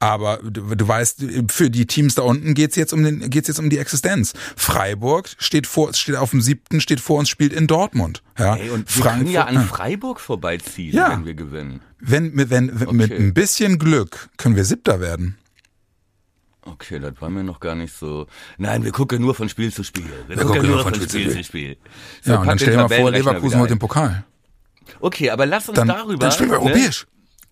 Aber 0.01 0.39
du, 0.45 0.77
du 0.77 0.87
weißt, 0.87 1.25
für 1.51 1.71
die 1.71 1.87
Teams 1.87 2.15
da 2.15 2.23
unten 2.23 2.55
geht's 2.55 2.77
jetzt 2.77 2.93
um 2.93 3.03
den, 3.03 3.29
geht's 3.31 3.49
jetzt 3.49 3.59
um 3.59 3.69
die 3.69 3.79
Existenz. 3.79 4.33
Freiburg 4.55 5.29
steht 5.39 5.67
vor, 5.67 5.93
steht 5.93 6.15
auf 6.15 6.31
dem 6.31 6.41
siebten, 6.41 6.81
steht 6.81 7.01
vor 7.01 7.19
uns, 7.19 7.29
spielt 7.29 7.53
in 7.53 7.67
Dortmund. 7.67 8.23
Ja, 8.39 8.55
Ey, 8.55 8.71
und 8.71 8.95
wir 8.97 9.03
können 9.05 9.27
ja 9.27 9.47
an 9.47 9.55
ja. 9.55 9.61
Freiburg 9.63 10.21
vorbeiziehen, 10.21 10.95
Ja. 10.95 11.11
wenn 11.11 11.27
wir 11.27 11.35
gewinnen. 11.35 11.81
Wenn, 11.99 12.31
wenn, 12.37 12.79
wenn 12.79 12.97
mit 12.97 13.11
Okay. 13.11 13.21
ein 13.21 13.35
bisschen 13.35 13.81
Glück 13.81 14.29
können 14.37 14.55
wir 14.55 14.65
Siebter 14.65 15.01
werden. 15.01 15.37
Okay, 16.73 16.99
das 16.99 17.15
war 17.21 17.31
mir 17.31 17.45
noch 17.45 17.61
gar 17.61 17.75
nicht 17.75 17.95
so. 17.95 18.27
Nein, 18.59 18.85
wir 18.85 18.93
gucken 18.93 19.21
nur 19.23 19.35
von 19.35 19.49
Spiel 19.49 19.73
zu 19.73 19.83
Spiel. 19.83 20.05
Wir, 20.27 20.37
gucken 20.37 20.67
nur 20.67 20.83
von 20.83 20.95
Spiel 20.95 21.09
zu 21.09 21.19
Spiel. 21.19 21.45
Spiel. 21.45 21.77
So, 22.23 22.33
Ja, 22.33 22.39
und 22.41 22.47
dann 22.47 22.57
den 22.57 22.63
stell 22.63 22.77
dir 22.77 22.83
mal 22.83 22.89
vor, 22.89 23.11
Leverkusen 23.11 23.59
holt 23.61 23.71
den. 23.71 23.79
Pokal. 23.79 24.25
Okay, 25.01 25.31
aber 25.31 25.47
lass 25.47 25.69
uns 25.69 25.77
Dann, 25.77 25.89
darüber. 25.89 26.19
dann 26.19 26.33
spielen 26.33 26.51
wir 26.51 26.59
ne? 26.59 26.65
europäisch. 26.65 27.07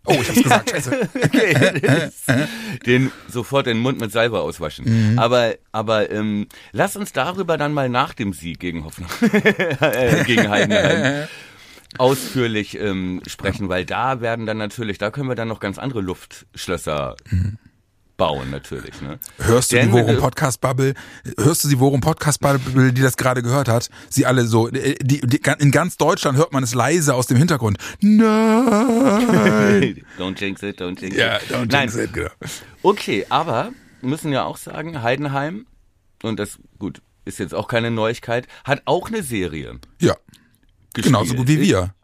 Oh, 0.04 0.12
ich 0.12 0.28
hab's 0.28 0.42
gesagt. 0.42 0.70
Scheiße. 0.70 1.08
Okay, 1.24 2.10
den 2.86 3.10
sofort 3.28 3.66
den 3.66 3.78
Mund 3.78 4.00
mit 4.00 4.12
Salbe 4.12 4.40
auswaschen. 4.40 5.12
Mhm. 5.12 5.18
Aber 5.18 5.54
aber 5.72 6.10
ähm, 6.10 6.46
lass 6.72 6.96
uns 6.96 7.12
darüber 7.12 7.56
dann 7.58 7.72
mal 7.72 7.88
nach 7.88 8.14
dem 8.14 8.32
Sieg 8.32 8.60
gegen 8.60 8.84
Hoffenheim 8.84 9.30
äh, 9.80 10.24
gegen 10.24 10.48
Heidenheim 10.48 11.26
ausführlich 11.98 12.78
ähm, 12.78 13.20
sprechen, 13.26 13.68
weil 13.68 13.84
da 13.84 14.20
werden 14.20 14.46
dann 14.46 14.58
natürlich, 14.58 14.98
da 14.98 15.10
können 15.10 15.28
wir 15.28 15.34
dann 15.34 15.48
noch 15.48 15.60
ganz 15.60 15.78
andere 15.78 16.00
Luftschlösser 16.02 17.16
bauen 18.16 18.50
natürlich. 18.50 19.00
Ne? 19.00 19.18
Hörst 19.38 19.72
du 19.72 19.76
Denn 19.76 19.88
die 19.88 19.92
Worum 19.92 20.18
Podcast 20.18 20.60
Bubble? 20.60 20.94
Hörst 21.38 21.64
du 21.64 21.68
die 21.68 21.78
Worum 21.78 22.00
Podcast 22.00 22.40
Bubble, 22.40 22.92
die 22.92 23.02
das 23.02 23.16
gerade 23.16 23.42
gehört 23.42 23.68
hat? 23.68 23.90
Sie 24.08 24.26
alle 24.26 24.46
so, 24.46 24.68
äh, 24.68 24.94
die, 25.02 25.20
die, 25.20 25.40
in 25.58 25.70
ganz 25.70 25.96
Deutschland 25.96 26.38
hört 26.38 26.52
man 26.52 26.62
es 26.62 26.74
leise 26.74 27.14
aus 27.14 27.26
dem 27.26 27.36
Hintergrund. 27.36 27.78
Nein. 28.00 28.26
don't 30.18 30.40
jinx 30.40 30.62
it, 30.62 30.80
don't 30.80 31.00
jinx 31.00 31.16
ja, 31.16 31.36
it. 31.36 31.42
don't 31.50 31.70
Nein, 31.70 31.88
jinx 31.88 31.96
it, 31.96 32.12
genau. 32.12 32.30
Okay, 32.82 33.26
aber 33.28 33.72
müssen 34.02 34.32
ja 34.32 34.44
auch 34.44 34.56
sagen, 34.56 35.02
Heidenheim, 35.02 35.66
und 36.22 36.38
das, 36.38 36.58
gut, 36.78 37.02
ist 37.24 37.38
jetzt 37.38 37.54
auch 37.54 37.68
keine 37.68 37.90
Neuigkeit, 37.90 38.46
hat 38.64 38.82
auch 38.86 39.08
eine 39.08 39.22
Serie. 39.22 39.78
Ja, 40.00 40.14
Gespielt. 40.94 41.06
genauso 41.06 41.34
gut 41.34 41.48
wie 41.48 41.60
wir. 41.60 41.94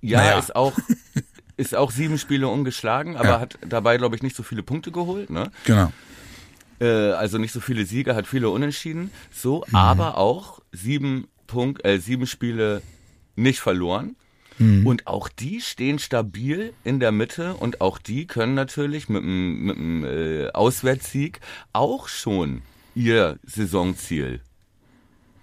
Ja, 0.00 0.18
Naja. 0.18 0.38
ist 0.38 0.56
auch 0.56 0.72
ist 1.56 1.74
auch 1.74 1.90
sieben 1.90 2.18
Spiele 2.18 2.48
ungeschlagen, 2.48 3.16
aber 3.16 3.28
Ja. 3.30 3.40
hat 3.40 3.58
dabei 3.66 3.96
glaube 3.96 4.16
ich 4.16 4.22
nicht 4.22 4.36
so 4.36 4.42
viele 4.42 4.62
Punkte 4.62 4.90
geholt, 4.92 5.30
ne? 5.30 5.50
Genau. 5.64 5.92
Äh, 6.80 7.12
also 7.12 7.38
nicht 7.38 7.52
so 7.52 7.60
viele 7.60 7.86
Siege, 7.86 8.14
hat 8.14 8.26
viele 8.26 8.50
Unentschieden, 8.50 9.10
so, 9.32 9.64
Mhm. 9.68 9.74
aber 9.74 10.18
auch 10.18 10.60
sieben 10.72 11.28
Punkt, 11.46 11.84
äh, 11.86 11.98
sieben 11.98 12.26
Spiele 12.26 12.82
nicht 13.36 13.60
verloren. 13.60 14.16
Mhm. 14.58 14.86
Und 14.86 15.06
auch 15.06 15.28
die 15.28 15.60
stehen 15.60 15.98
stabil 15.98 16.72
in 16.84 16.98
der 17.00 17.12
Mitte 17.12 17.54
und 17.54 17.80
auch 17.82 17.98
die 17.98 18.26
können 18.26 18.54
natürlich 18.54 19.08
mit 19.08 19.22
einem 19.22 20.04
äh, 20.04 20.48
Auswärtssieg 20.52 21.40
auch 21.72 22.08
schon 22.08 22.62
ihr 22.94 23.38
Saisonziel 23.44 24.40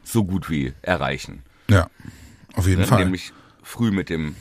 so 0.04 0.24
gut 0.26 0.50
wie 0.50 0.74
erreichen. 0.82 1.44
Ja, 1.70 1.90
auf 2.56 2.68
jeden 2.68 2.82
Ne? 2.82 2.88
Fall. 2.88 3.04
Nämlich 3.04 3.32
früh 3.62 3.92
mit 3.92 4.10
dem 4.10 4.36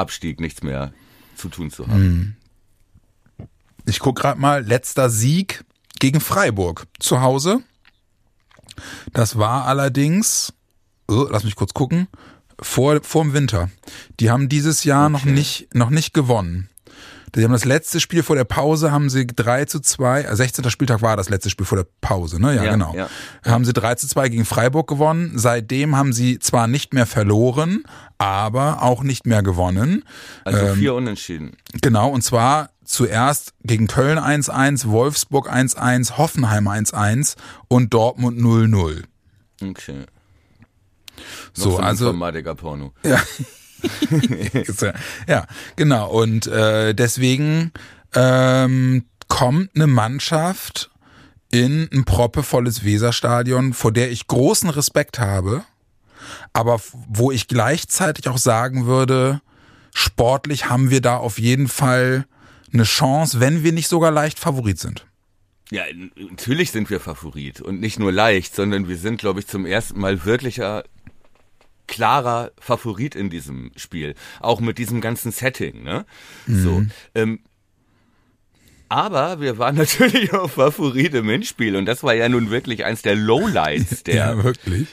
Abstieg 0.00 0.40
nichts 0.40 0.62
mehr 0.62 0.92
zu 1.36 1.48
tun 1.48 1.70
zu 1.70 1.86
haben. 1.86 2.36
Ich 3.86 3.98
guck 3.98 4.16
gerade 4.16 4.40
mal, 4.40 4.64
letzter 4.64 5.10
Sieg 5.10 5.64
gegen 5.98 6.20
Freiburg 6.20 6.86
zu 6.98 7.20
Hause. 7.20 7.60
Das 9.12 9.36
war 9.36 9.66
allerdings, 9.66 10.52
oh, 11.08 11.26
lass 11.30 11.44
mich 11.44 11.56
kurz 11.56 11.74
gucken, 11.74 12.08
vor, 12.60 13.02
vor 13.02 13.24
dem 13.24 13.32
Winter. 13.32 13.70
Die 14.18 14.30
haben 14.30 14.48
dieses 14.48 14.84
Jahr 14.84 15.08
noch 15.08 15.24
nicht, 15.24 15.74
noch 15.74 15.90
nicht 15.90 16.12
gewonnen. 16.14 16.68
Die 17.34 17.44
haben 17.44 17.52
das 17.52 17.64
letzte 17.64 18.00
Spiel 18.00 18.22
vor 18.22 18.36
der 18.36 18.44
Pause, 18.44 18.90
haben 18.92 19.08
sie 19.10 19.26
3 19.26 19.64
zu 19.66 19.80
2, 19.80 20.22
äh, 20.22 20.36
16. 20.36 20.68
Spieltag 20.70 21.02
war 21.02 21.16
das 21.16 21.28
letzte 21.28 21.50
Spiel 21.50 21.66
vor 21.66 21.78
der 21.78 21.86
Pause, 22.00 22.40
ne? 22.40 22.54
Ja, 22.54 22.64
Ja, 22.64 22.72
genau. 22.72 22.94
ja. 22.94 23.08
Haben 23.44 23.64
sie 23.64 23.72
3 23.72 23.94
zu 23.96 24.08
2 24.08 24.28
gegen 24.28 24.44
Freiburg 24.44 24.88
gewonnen. 24.88 25.32
Seitdem 25.36 25.96
haben 25.96 26.12
sie 26.12 26.38
zwar 26.38 26.66
nicht 26.66 26.92
mehr 26.94 27.06
verloren, 27.06 27.84
aber 28.18 28.82
auch 28.82 29.02
nicht 29.02 29.26
mehr 29.26 29.42
gewonnen. 29.42 30.04
Also 30.44 30.58
Ähm, 30.66 30.76
vier 30.76 30.94
Unentschieden. 30.94 31.56
Genau, 31.80 32.08
und 32.10 32.22
zwar 32.22 32.70
zuerst 32.84 33.54
gegen 33.62 33.86
Köln 33.86 34.18
1-1, 34.18 34.88
Wolfsburg 34.88 35.48
1-1, 35.52 36.18
Hoffenheim 36.18 36.66
1-1 36.66 37.36
und 37.68 37.94
Dortmund 37.94 38.38
0-0. 38.40 39.04
Okay. 39.62 40.06
So, 41.52 41.78
also 41.78 42.06
Informatiker-Porno. 42.08 42.92
ja, 43.04 43.20
genau. 45.76 46.10
Und 46.10 46.46
äh, 46.46 46.94
deswegen 46.94 47.72
ähm, 48.14 49.04
kommt 49.28 49.70
eine 49.74 49.86
Mannschaft 49.86 50.90
in 51.50 51.88
ein 51.92 52.04
proppevolles 52.04 52.84
Weserstadion, 52.84 53.72
vor 53.72 53.92
der 53.92 54.10
ich 54.10 54.26
großen 54.26 54.70
Respekt 54.70 55.18
habe, 55.18 55.64
aber 56.52 56.80
wo 57.08 57.32
ich 57.32 57.48
gleichzeitig 57.48 58.28
auch 58.28 58.38
sagen 58.38 58.86
würde, 58.86 59.40
sportlich 59.92 60.68
haben 60.68 60.90
wir 60.90 61.00
da 61.00 61.16
auf 61.16 61.38
jeden 61.38 61.68
Fall 61.68 62.26
eine 62.72 62.84
Chance, 62.84 63.40
wenn 63.40 63.64
wir 63.64 63.72
nicht 63.72 63.88
sogar 63.88 64.12
leicht 64.12 64.38
Favorit 64.38 64.78
sind. 64.78 65.06
Ja, 65.70 65.84
natürlich 66.16 66.72
sind 66.72 66.90
wir 66.90 66.98
Favorit 66.98 67.60
und 67.60 67.80
nicht 67.80 67.98
nur 67.98 68.10
leicht, 68.10 68.54
sondern 68.54 68.88
wir 68.88 68.96
sind, 68.96 69.20
glaube 69.20 69.40
ich, 69.40 69.46
zum 69.46 69.66
ersten 69.66 70.00
Mal 70.00 70.24
wirklicher 70.24 70.84
klarer 71.90 72.52
Favorit 72.58 73.14
in 73.14 73.28
diesem 73.28 73.72
Spiel, 73.76 74.14
auch 74.40 74.60
mit 74.60 74.78
diesem 74.78 75.02
ganzen 75.02 75.32
Setting, 75.32 75.82
ne? 75.82 76.06
So. 76.46 76.82
Ähm, 77.14 77.40
aber 78.88 79.40
wir 79.40 79.58
waren 79.58 79.76
natürlich 79.84 80.32
auch 80.32 80.50
Favorit 80.50 81.14
im 81.14 81.28
Hinspiel 81.28 81.76
und 81.76 81.84
das 81.86 82.02
war 82.02 82.14
ja 82.14 82.28
nun 82.28 82.50
wirklich 82.50 82.84
eins 82.84 83.02
der 83.02 83.14
Lowlights 83.16 84.02
der 84.04 84.14
Ja, 84.14 84.42
wirklich. 84.44 84.88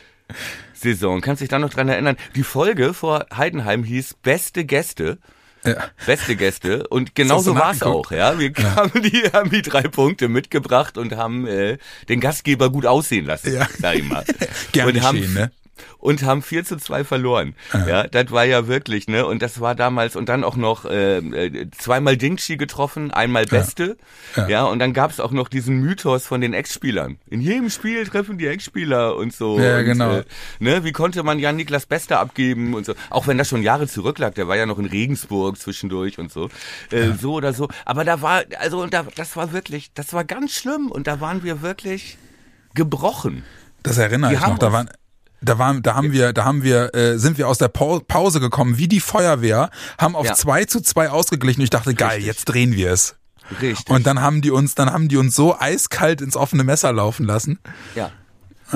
Saison. 0.74 1.22
Kannst 1.22 1.42
dich 1.42 1.50
da 1.50 1.58
noch 1.58 1.70
dran 1.70 1.88
erinnern? 1.90 2.18
Die 2.36 2.44
Folge 2.44 2.94
vor 2.94 3.26
Heidenheim 3.36 3.84
hieß 3.84 4.16
Beste 4.22 4.66
Gäste. 4.66 5.20
Ja. 5.66 5.90
Beste 6.06 6.36
Gäste 6.36 6.88
und 6.90 7.16
genauso 7.16 7.56
war 7.56 7.72
es 7.72 7.82
auch, 7.82 8.12
ja. 8.12 8.38
Wir 8.38 8.52
haben 8.76 9.02
die, 9.02 9.24
haben 9.34 9.50
die 9.50 9.62
drei 9.64 9.84
Punkte 9.84 10.28
mitgebracht 10.28 10.98
und 10.98 11.16
haben 11.16 11.48
äh, 11.48 11.78
den 12.10 12.20
Gastgeber 12.20 12.70
gut 12.70 12.86
aussehen 12.86 13.26
lassen, 13.26 13.54
Ja. 13.56 13.68
sag 13.80 13.96
ich 13.96 14.04
mal. 14.04 14.24
Gern 14.72 14.90
und 14.90 15.02
haben, 15.02 15.34
ne? 15.34 15.52
Und 15.98 16.24
haben 16.24 16.42
4 16.42 16.64
zu 16.66 16.78
2 16.78 17.04
verloren. 17.04 17.56
Ja. 17.74 18.08
das 18.08 18.32
war 18.32 18.46
ja 18.46 18.68
wirklich, 18.68 19.08
ne? 19.08 19.26
Und 19.26 19.42
das 19.42 19.60
war 19.62 19.76
damals, 19.76 20.16
und 20.16 20.30
dann 20.30 20.44
auch 20.44 20.56
noch 20.56 20.86
äh, 20.86 21.18
äh, 21.18 21.70
zweimal 21.72 22.18
Dingchi 22.18 22.58
getroffen, 22.58 23.12
einmal 23.12 23.46
Beste. 23.46 23.98
Ja, 24.36 24.48
Ja. 24.48 24.64
und 24.66 24.80
dann 24.80 24.94
gab's 24.94 25.20
auch 25.20 25.32
noch 25.32 25.50
diesen 25.50 25.80
Mythos 25.82 26.26
von 26.26 26.42
den 26.42 26.54
Ex-Spielern. 26.54 27.18
In 27.30 27.42
jedem 27.42 27.70
Spiel 27.70 28.06
treffen 28.06 28.38
die 28.38 28.48
Ex-Spieler 28.48 29.16
und 29.16 29.34
so. 29.34 29.60
Ja, 29.60 29.80
und, 29.80 29.86
genau. 29.86 30.12
Äh, 30.18 30.24
ne, 30.60 30.84
wie 30.84 30.92
konnte 30.92 31.24
man 31.24 31.40
Jan 31.40 31.56
Niklas 31.56 31.86
Beste 31.86 32.18
abgeben 32.18 32.74
und 32.74 32.86
so. 32.86 32.94
Auch 33.10 33.28
wenn 33.28 33.38
das 33.38 33.48
schon 33.50 33.64
Jahre 33.64 33.88
zurücklag, 33.88 34.36
der 34.36 34.48
war 34.48 34.56
ja 34.58 34.66
noch 34.66 34.80
in 34.80 34.86
Regensburg 34.86 35.58
zwischendurch 35.58 36.18
und 36.20 36.32
so. 36.32 36.50
Äh, 36.92 37.12
So 37.20 37.34
oder 37.34 37.54
so. 37.54 37.68
Aber 37.86 38.04
da 38.04 38.22
war, 38.22 38.44
also 38.60 38.82
und 38.82 38.94
da, 38.94 39.06
das 39.16 39.36
war 39.36 39.52
wirklich, 39.54 39.92
das 39.94 40.14
war 40.14 40.24
ganz 40.24 40.52
schlimm 40.54 40.92
und 40.92 41.08
da 41.08 41.20
waren 41.22 41.44
wir 41.44 41.62
wirklich 41.62 42.18
gebrochen. 42.74 43.44
Das 43.84 43.98
erinnere 43.98 44.30
Die 44.32 44.36
ich 44.36 44.42
noch. 44.42 44.60
Da 44.60 44.72
waren, 44.72 44.90
da 45.42 45.58
waren, 45.60 45.82
da 45.84 45.96
haben 45.96 46.12
wir, 46.12 46.34
da 46.34 46.46
haben 46.46 46.64
wir, 46.64 46.94
äh, 46.96 47.18
sind 47.18 47.38
wir 47.38 47.48
aus 47.48 47.58
der 47.58 47.68
Pau- 47.68 48.00
Pause 48.00 48.40
gekommen, 48.40 48.78
wie 48.78 48.88
die 48.88 49.00
Feuerwehr, 49.00 49.70
haben 50.00 50.16
auf 50.16 50.26
Ja. 50.26 50.34
2 50.34 50.66
zu 50.66 50.82
2 50.82 51.10
ausgeglichen. 51.10 51.62
Und 51.62 51.66
ich 51.66 51.70
dachte, 51.70 51.94
geil, 51.94 52.10
Richtig. 52.18 52.26
jetzt 52.26 52.46
drehen 52.46 52.74
wir 52.74 52.92
es. 52.92 53.16
Richtig. 53.62 53.90
Und 53.90 54.06
dann 54.08 54.20
haben 54.22 54.42
die 54.42 54.52
uns, 54.52 54.76
dann 54.76 54.92
haben 54.92 55.08
die 55.08 55.18
uns 55.18 55.36
so 55.36 55.58
eiskalt 55.58 56.22
ins 56.22 56.36
offene 56.36 56.64
Messer 56.64 56.92
laufen 56.92 57.26
lassen. 57.26 57.60
Ja. 57.96 58.12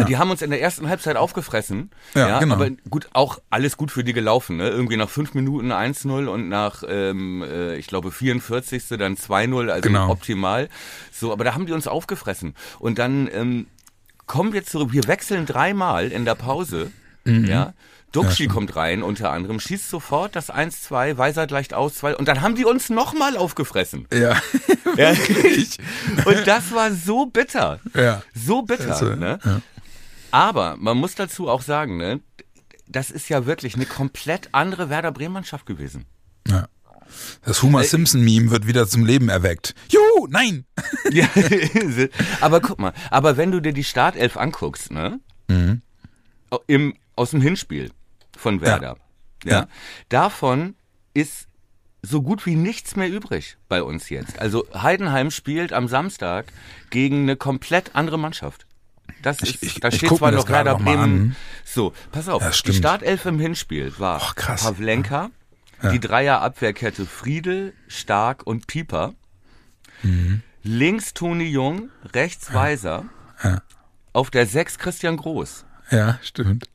Die 0.08 0.18
haben 0.18 0.32
uns 0.32 0.42
in 0.42 0.52
der 0.52 0.62
ersten 0.62 0.88
Halbzeit 0.88 1.18
aufgefressen. 1.18 1.90
Ja, 2.16 2.40
genau. 2.40 2.56
Aber 2.56 2.70
gut, 2.90 3.10
auch 3.12 3.40
alles 3.50 3.76
gut 3.76 3.92
für 3.92 4.06
die 4.06 4.14
gelaufen. 4.14 4.56
Ne? 4.56 4.70
Irgendwie 4.70 4.96
nach 4.96 5.10
fünf 5.10 5.34
Minuten 5.34 5.74
1-0 5.74 6.28
und 6.28 6.48
nach, 6.48 6.84
ähm, 6.88 7.44
äh, 7.44 7.76
ich 7.76 7.88
glaube, 7.88 8.10
44. 8.14 8.98
dann 8.98 9.18
2-0, 9.18 9.70
also 9.70 9.82
Genau. 9.82 10.10
optimal. 10.10 10.70
So, 11.12 11.34
aber 11.34 11.44
da 11.44 11.56
haben 11.56 11.66
die 11.66 11.74
uns 11.74 11.88
aufgefressen. 11.88 12.56
Und 12.80 13.00
dann 13.00 13.28
ähm, 13.34 13.68
kommen 14.26 14.54
wir 14.54 14.64
zurück. 14.66 14.92
Wir 14.94 15.08
wechseln 15.08 15.46
dreimal 15.46 16.12
in 16.12 16.26
der 16.26 16.36
Pause. 16.36 16.92
Mhm. 17.26 17.46
Ja. 17.46 17.74
Duxi 18.12 18.48
kommt 18.48 18.76
rein 18.76 19.04
unter 19.04 19.32
anderem, 19.32 19.62
schießt 19.62 19.90
sofort 19.90 20.36
das 20.36 20.52
1-2, 20.52 21.18
Weiser 21.18 21.48
gleicht 21.48 21.74
aus, 21.74 21.96
zwei, 21.96 22.14
und 22.14 22.28
dann 22.28 22.42
haben 22.42 22.56
die 22.56 22.66
uns 22.66 22.90
nochmal 22.90 23.38
aufgefressen. 23.38 24.08
Ja. 24.14 24.36
Ja. 24.98 25.12
und 26.26 26.46
das 26.46 26.74
war 26.74 26.92
so 26.92 27.26
bitter. 27.26 27.80
Ja. 27.96 28.22
So 28.36 28.64
bitter, 28.64 28.92
Also, 28.92 29.16
ne? 29.16 29.40
ja. 29.46 29.62
Aber 30.32 30.76
man 30.78 30.98
muss 30.98 31.16
dazu 31.16 31.48
auch 31.48 31.62
sagen, 31.62 31.96
ne? 31.96 32.20
Das 32.88 33.10
ist 33.10 33.30
ja 33.30 33.46
wirklich 33.46 33.76
eine 33.76 33.86
komplett 33.86 34.50
andere 34.52 34.90
Werder 34.90 35.14
Bremen-Mannschaft 35.14 35.66
gewesen. 35.66 36.06
ja. 36.48 36.68
Das 37.44 37.62
Homer 37.64 37.84
Simpson-Meme 37.84 38.52
wird 38.52 38.68
wieder 38.68 38.88
zum 38.88 39.06
Leben 39.06 39.30
erweckt. 39.30 39.74
Juhu, 39.90 40.28
nein! 40.30 40.66
Ja, 41.12 41.28
aber 42.42 42.62
guck 42.62 42.80
mal, 42.80 42.94
aber 43.10 43.36
wenn 43.38 43.52
du 43.52 43.60
dir 43.60 43.74
die 43.74 43.84
Startelf 43.84 44.38
anguckst, 44.38 44.92
ne? 44.92 45.20
Mhm. 45.48 45.82
Im, 46.68 46.96
aus 47.16 47.32
dem 47.32 47.42
Hinspiel 47.42 47.92
von 48.38 48.62
Werder, 48.62 48.98
ja. 49.44 49.52
Ja. 49.52 49.68
Davon 50.10 50.76
ist 51.14 51.48
so 52.02 52.22
gut 52.22 52.46
wie 52.46 52.56
nichts 52.56 52.96
mehr 52.96 53.10
übrig 53.10 53.58
bei 53.68 53.84
uns 53.84 54.10
jetzt. 54.10 54.40
Also 54.40 54.66
Heidenheim 54.74 55.32
spielt 55.32 55.74
am 55.74 55.88
Samstag 55.88 56.46
gegen 56.90 57.24
eine 57.24 57.36
komplett 57.36 57.96
andere 57.96 58.18
Mannschaft. 58.18 58.66
Das 59.22 59.40
ist, 59.42 59.62
ich- 59.62 59.80
da 59.80 59.90
ich 59.90 59.96
steht 59.96 60.10
guck 60.10 60.20
zwar 60.20 60.32
noch 60.32 60.48
mal 60.48 60.64
Bremen. 60.76 61.36
So, 61.66 61.94
pass 62.12 62.28
auf. 62.30 62.42
Ja, 62.42 62.52
die. 62.52 62.74
Startelf 62.74 63.26
im 63.26 63.40
Hinspiel 63.40 63.94
war 63.98 64.22
Och, 64.22 64.36
krass. 64.36 64.66
Pavlenka, 65.82 65.92
die 65.92 66.00
Dreierabwehrkette 66.00 67.06
Friedel, 67.06 67.74
Stark 67.88 68.46
und 68.46 68.68
Pieper. 68.68 69.14
Mhm. 70.04 70.42
Links 70.64 71.14
Toni 71.14 71.46
Jung, 71.46 71.90
rechts 72.14 72.54
Weiser. 72.54 73.06
Ja. 73.44 73.62
Auf 74.14 74.30
der 74.30 74.46
Sechs 74.46 74.78
Christian 74.78 75.18
Groß. 75.18 75.66
Ja, 75.90 76.20
stimmt. 76.22 76.66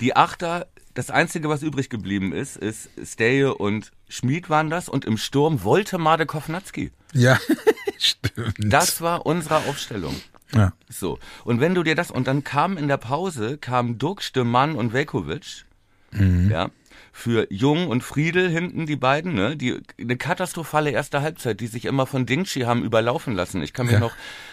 Die 0.00 0.16
Achter, 0.16 0.66
das 0.94 1.10
Einzige, 1.10 1.48
was 1.48 1.62
übrig 1.62 1.90
geblieben 1.90 2.32
ist, 2.32 2.56
ist 2.56 2.90
Steje 3.04 3.54
und 3.54 3.92
Schmid 4.08 4.50
waren 4.50 4.70
das. 4.70 4.88
Und 4.88 5.04
im 5.04 5.16
Sturm 5.16 5.62
Woltemade 5.62 6.26
Kovnatski. 6.26 6.90
Ja, 7.12 7.38
stimmt. 7.98 8.56
Das 8.58 9.00
war 9.00 9.24
unsere 9.26 9.56
Aufstellung. 9.68 10.14
ja. 10.52 10.72
So. 10.88 11.18
Und 11.44 11.60
wenn 11.60 11.74
du 11.74 11.82
dir 11.82 11.94
das, 11.94 12.10
und 12.10 12.26
dann 12.26 12.42
kam 12.42 12.76
in 12.76 12.88
der 12.88 12.96
Pause, 12.96 13.58
kamen 13.58 13.98
Dux, 13.98 14.32
De 14.32 14.44
Mann 14.44 14.74
und 14.74 14.92
Velkovic. 14.92 15.64
Ja. 16.12 16.70
Für 17.12 17.52
Jung 17.52 17.88
und 17.88 18.02
Friedel 18.04 18.48
hinten, 18.48 18.86
die 18.86 18.96
beiden, 18.96 19.34
ne? 19.34 19.56
Die, 19.56 19.80
eine 20.00 20.16
katastrophale 20.16 20.90
erste 20.90 21.20
Halbzeit, 21.20 21.58
die 21.60 21.66
sich 21.66 21.84
immer 21.84 22.06
von 22.06 22.26
Dingshi 22.26 22.60
haben 22.60 22.84
überlaufen 22.84 23.34
lassen. 23.34 23.60
Ich 23.62 23.72
kann 23.72 23.86
mich 23.86 23.94
Ja. 23.94 24.00
noch 24.00 24.12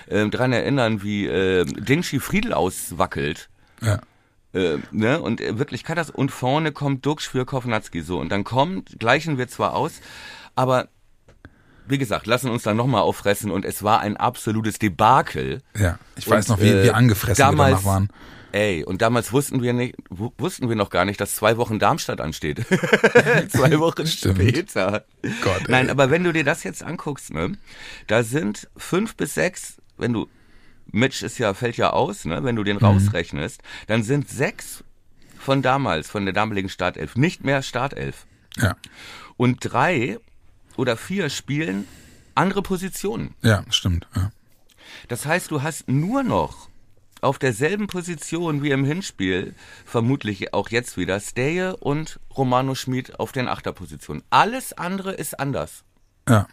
ähm, 0.09 0.31
dran 0.31 0.51
erinnern, 0.51 1.03
wie 1.03 1.27
äh, 1.27 1.63
Dingshi 1.65 2.19
Friedel 2.19 2.53
auswackelt. 2.53 3.49
ja. 3.81 3.99
Äh, 4.53 4.77
ne? 4.91 5.21
Und 5.21 5.41
äh, 5.41 5.59
wirklich 5.59 5.83
Katastrophe. 5.83 6.17
Und 6.21 6.31
vorne 6.31 6.71
kommt 6.71 7.05
Dux 7.05 7.25
für 7.27 7.45
Kovnatski 7.45 8.01
so. 8.01 8.19
Und 8.19 8.29
dann 8.31 8.43
kommt, 8.45 8.97
gleichen 8.99 9.37
wir 9.37 9.47
zwar 9.49 9.73
aus, 9.75 9.99
aber 10.55 10.87
wie 11.87 11.97
gesagt, 11.97 12.25
lassen 12.25 12.49
uns 12.49 12.63
dann 12.63 12.77
nochmal 12.77 13.01
auffressen 13.01 13.51
und 13.51 13.63
es 13.65 13.83
war 13.83 13.99
ein 13.99 14.17
absolutes 14.17 14.79
Debakel. 14.79 15.61
Ja, 15.77 15.99
ich 16.15 16.27
weiß 16.29 16.49
Und, 16.49 16.57
noch, 16.57 16.63
wie, 16.63 16.69
äh, 16.69 16.83
wie 16.85 16.91
angefressen 16.91 17.39
damals, 17.41 17.71
wir 17.71 17.75
danach 17.75 17.85
waren. 17.85 18.09
Ey, 18.55 18.85
und 18.85 19.01
damals 19.01 19.33
wussten 19.33 19.61
wir 19.61 19.73
nicht, 19.73 19.95
wu- 20.09 20.31
wussten 20.37 20.69
wir 20.69 20.77
noch 20.77 20.89
gar 20.89 21.03
nicht, 21.03 21.19
dass 21.19 21.35
zwei 21.35 21.57
Wochen 21.57 21.77
Darmstadt 21.77 22.21
ansteht. 22.21 22.59
zwei 23.49 23.79
Wochen 23.79 24.07
später. 24.07 25.03
Gott, 25.41 25.61
ey. 25.65 25.71
Nein, 25.71 25.89
aber 25.89 26.09
wenn 26.09 26.23
du 26.23 26.31
dir 26.31 26.45
das 26.45 26.63
jetzt 26.63 26.81
anguckst, 26.81 27.33
ne, 27.33 27.57
da 28.07 28.23
sind 28.23 28.69
fünf 28.77 29.15
bis 29.17 29.33
sechs, 29.33 29.75
wenn 29.97 30.13
du, 30.13 30.29
Mitch 30.91 31.25
ist 31.25 31.37
ja, 31.37 31.53
fällt 31.53 31.75
ja 31.75 31.89
aus, 31.89 32.23
ne, 32.23 32.45
wenn 32.45 32.55
du 32.55 32.61
Mhm. 32.61 32.65
den 32.67 32.77
rausrechnest, 32.77 33.61
dann 33.87 34.03
sind 34.03 34.29
sechs 34.29 34.85
von 35.37 35.61
damals, 35.61 36.09
von 36.09 36.23
der 36.23 36.33
damaligen 36.33 36.69
Startelf, 36.69 37.17
nicht 37.17 37.43
mehr 37.43 37.61
Startelf. 37.61 38.25
Ja, 38.57 38.77
Und 39.35 39.57
drei 39.61 40.17
oder 40.77 40.95
vier 40.95 41.29
spielen 41.29 41.85
andere 42.35 42.61
Positionen. 42.61 43.35
ja, 43.41 43.65
stimmt. 43.69 44.07
Ja. 44.15 44.31
Das 45.09 45.25
heißt, 45.25 45.51
du 45.51 45.61
hast 45.61 45.89
nur 45.89 46.23
noch 46.23 46.69
auf 47.25 47.39
derselben 47.39 47.87
Position 47.87 48.63
wie 48.63 48.71
im 48.71 48.85
Hinspiel, 48.85 49.55
vermutlich 49.85 50.53
auch 50.53 50.69
jetzt 50.69 50.95
wieder, 50.97 51.19
Steje 51.19 51.75
und 51.77 52.19
Romano 52.35 52.75
Schmid 52.75 53.19
auf 53.19 53.31
den 53.31 53.47
Achterpositionen. 53.47 54.23
Alles 54.29 54.73
andere 54.73 55.11
ist 55.13 55.39
anders. 55.39 55.83
Ja. 56.29 56.47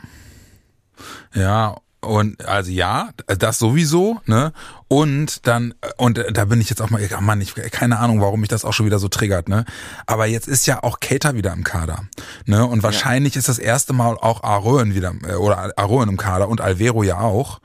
Ja, 1.34 1.76
und 2.00 2.44
also 2.46 2.72
ja, 2.72 3.10
das 3.26 3.60
sowieso, 3.60 4.20
ne? 4.26 4.52
Und 4.88 5.46
dann, 5.46 5.72
und 5.98 6.22
da 6.32 6.44
bin 6.46 6.60
ich 6.60 6.68
jetzt 6.68 6.82
auch 6.82 6.90
mal, 6.90 7.00
oh 7.16 7.20
Mann, 7.20 7.40
ich 7.40 7.54
keine 7.54 8.00
Ahnung, 8.00 8.20
warum 8.20 8.40
mich 8.40 8.48
das 8.48 8.64
auch 8.64 8.72
schon 8.72 8.86
wieder 8.86 8.98
so 8.98 9.08
triggert, 9.08 9.48
ne? 9.48 9.64
Aber 10.06 10.26
jetzt 10.26 10.48
ist 10.48 10.66
ja 10.66 10.82
auch 10.82 10.98
Cater 10.98 11.36
wieder 11.36 11.52
im 11.52 11.62
Kader. 11.62 12.00
Ne? 12.44 12.66
Und 12.66 12.82
wahrscheinlich 12.82 13.36
ist 13.36 13.48
das 13.48 13.60
erste 13.60 13.92
Mal 13.92 14.16
auch 14.16 14.42
Arön 14.42 14.94
wieder, 14.94 15.14
äh, 15.26 15.34
oder 15.34 15.72
Arön 15.78 16.08
im 16.08 16.16
Kader 16.16 16.48
und 16.48 16.60
Alvero 16.60 17.04
ja 17.04 17.20
auch. 17.20 17.60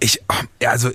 Ich, 0.00 0.22
also 0.64 0.90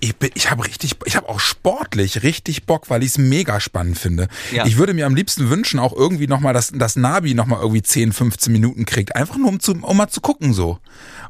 ich, 0.00 0.14
ich, 0.34 0.50
habe 0.50 0.64
richtig, 0.64 0.96
ich 1.04 1.16
habe 1.16 1.28
auch 1.28 1.40
sportlich 1.40 2.22
richtig 2.22 2.66
Bock, 2.66 2.88
weil 2.90 3.02
ich 3.02 3.10
es 3.10 3.18
mega 3.18 3.60
spannend 3.60 3.98
finde. 3.98 4.28
Ja. 4.52 4.64
Ich 4.66 4.76
würde 4.76 4.94
mir 4.94 5.06
am 5.06 5.14
liebsten 5.14 5.50
wünschen, 5.50 5.80
auch 5.80 5.92
irgendwie 5.92 6.26
nochmal, 6.26 6.54
dass, 6.54 6.70
dass 6.72 6.96
Nabi 6.96 7.34
nochmal 7.34 7.60
irgendwie 7.60 7.82
10, 7.82 8.12
15 8.12 8.52
Minuten 8.52 8.84
kriegt. 8.84 9.16
Einfach 9.16 9.36
nur 9.36 9.48
um, 9.48 9.60
zu, 9.60 9.72
um 9.72 9.96
mal 9.96 10.08
zu 10.08 10.20
gucken 10.20 10.52
so. 10.52 10.78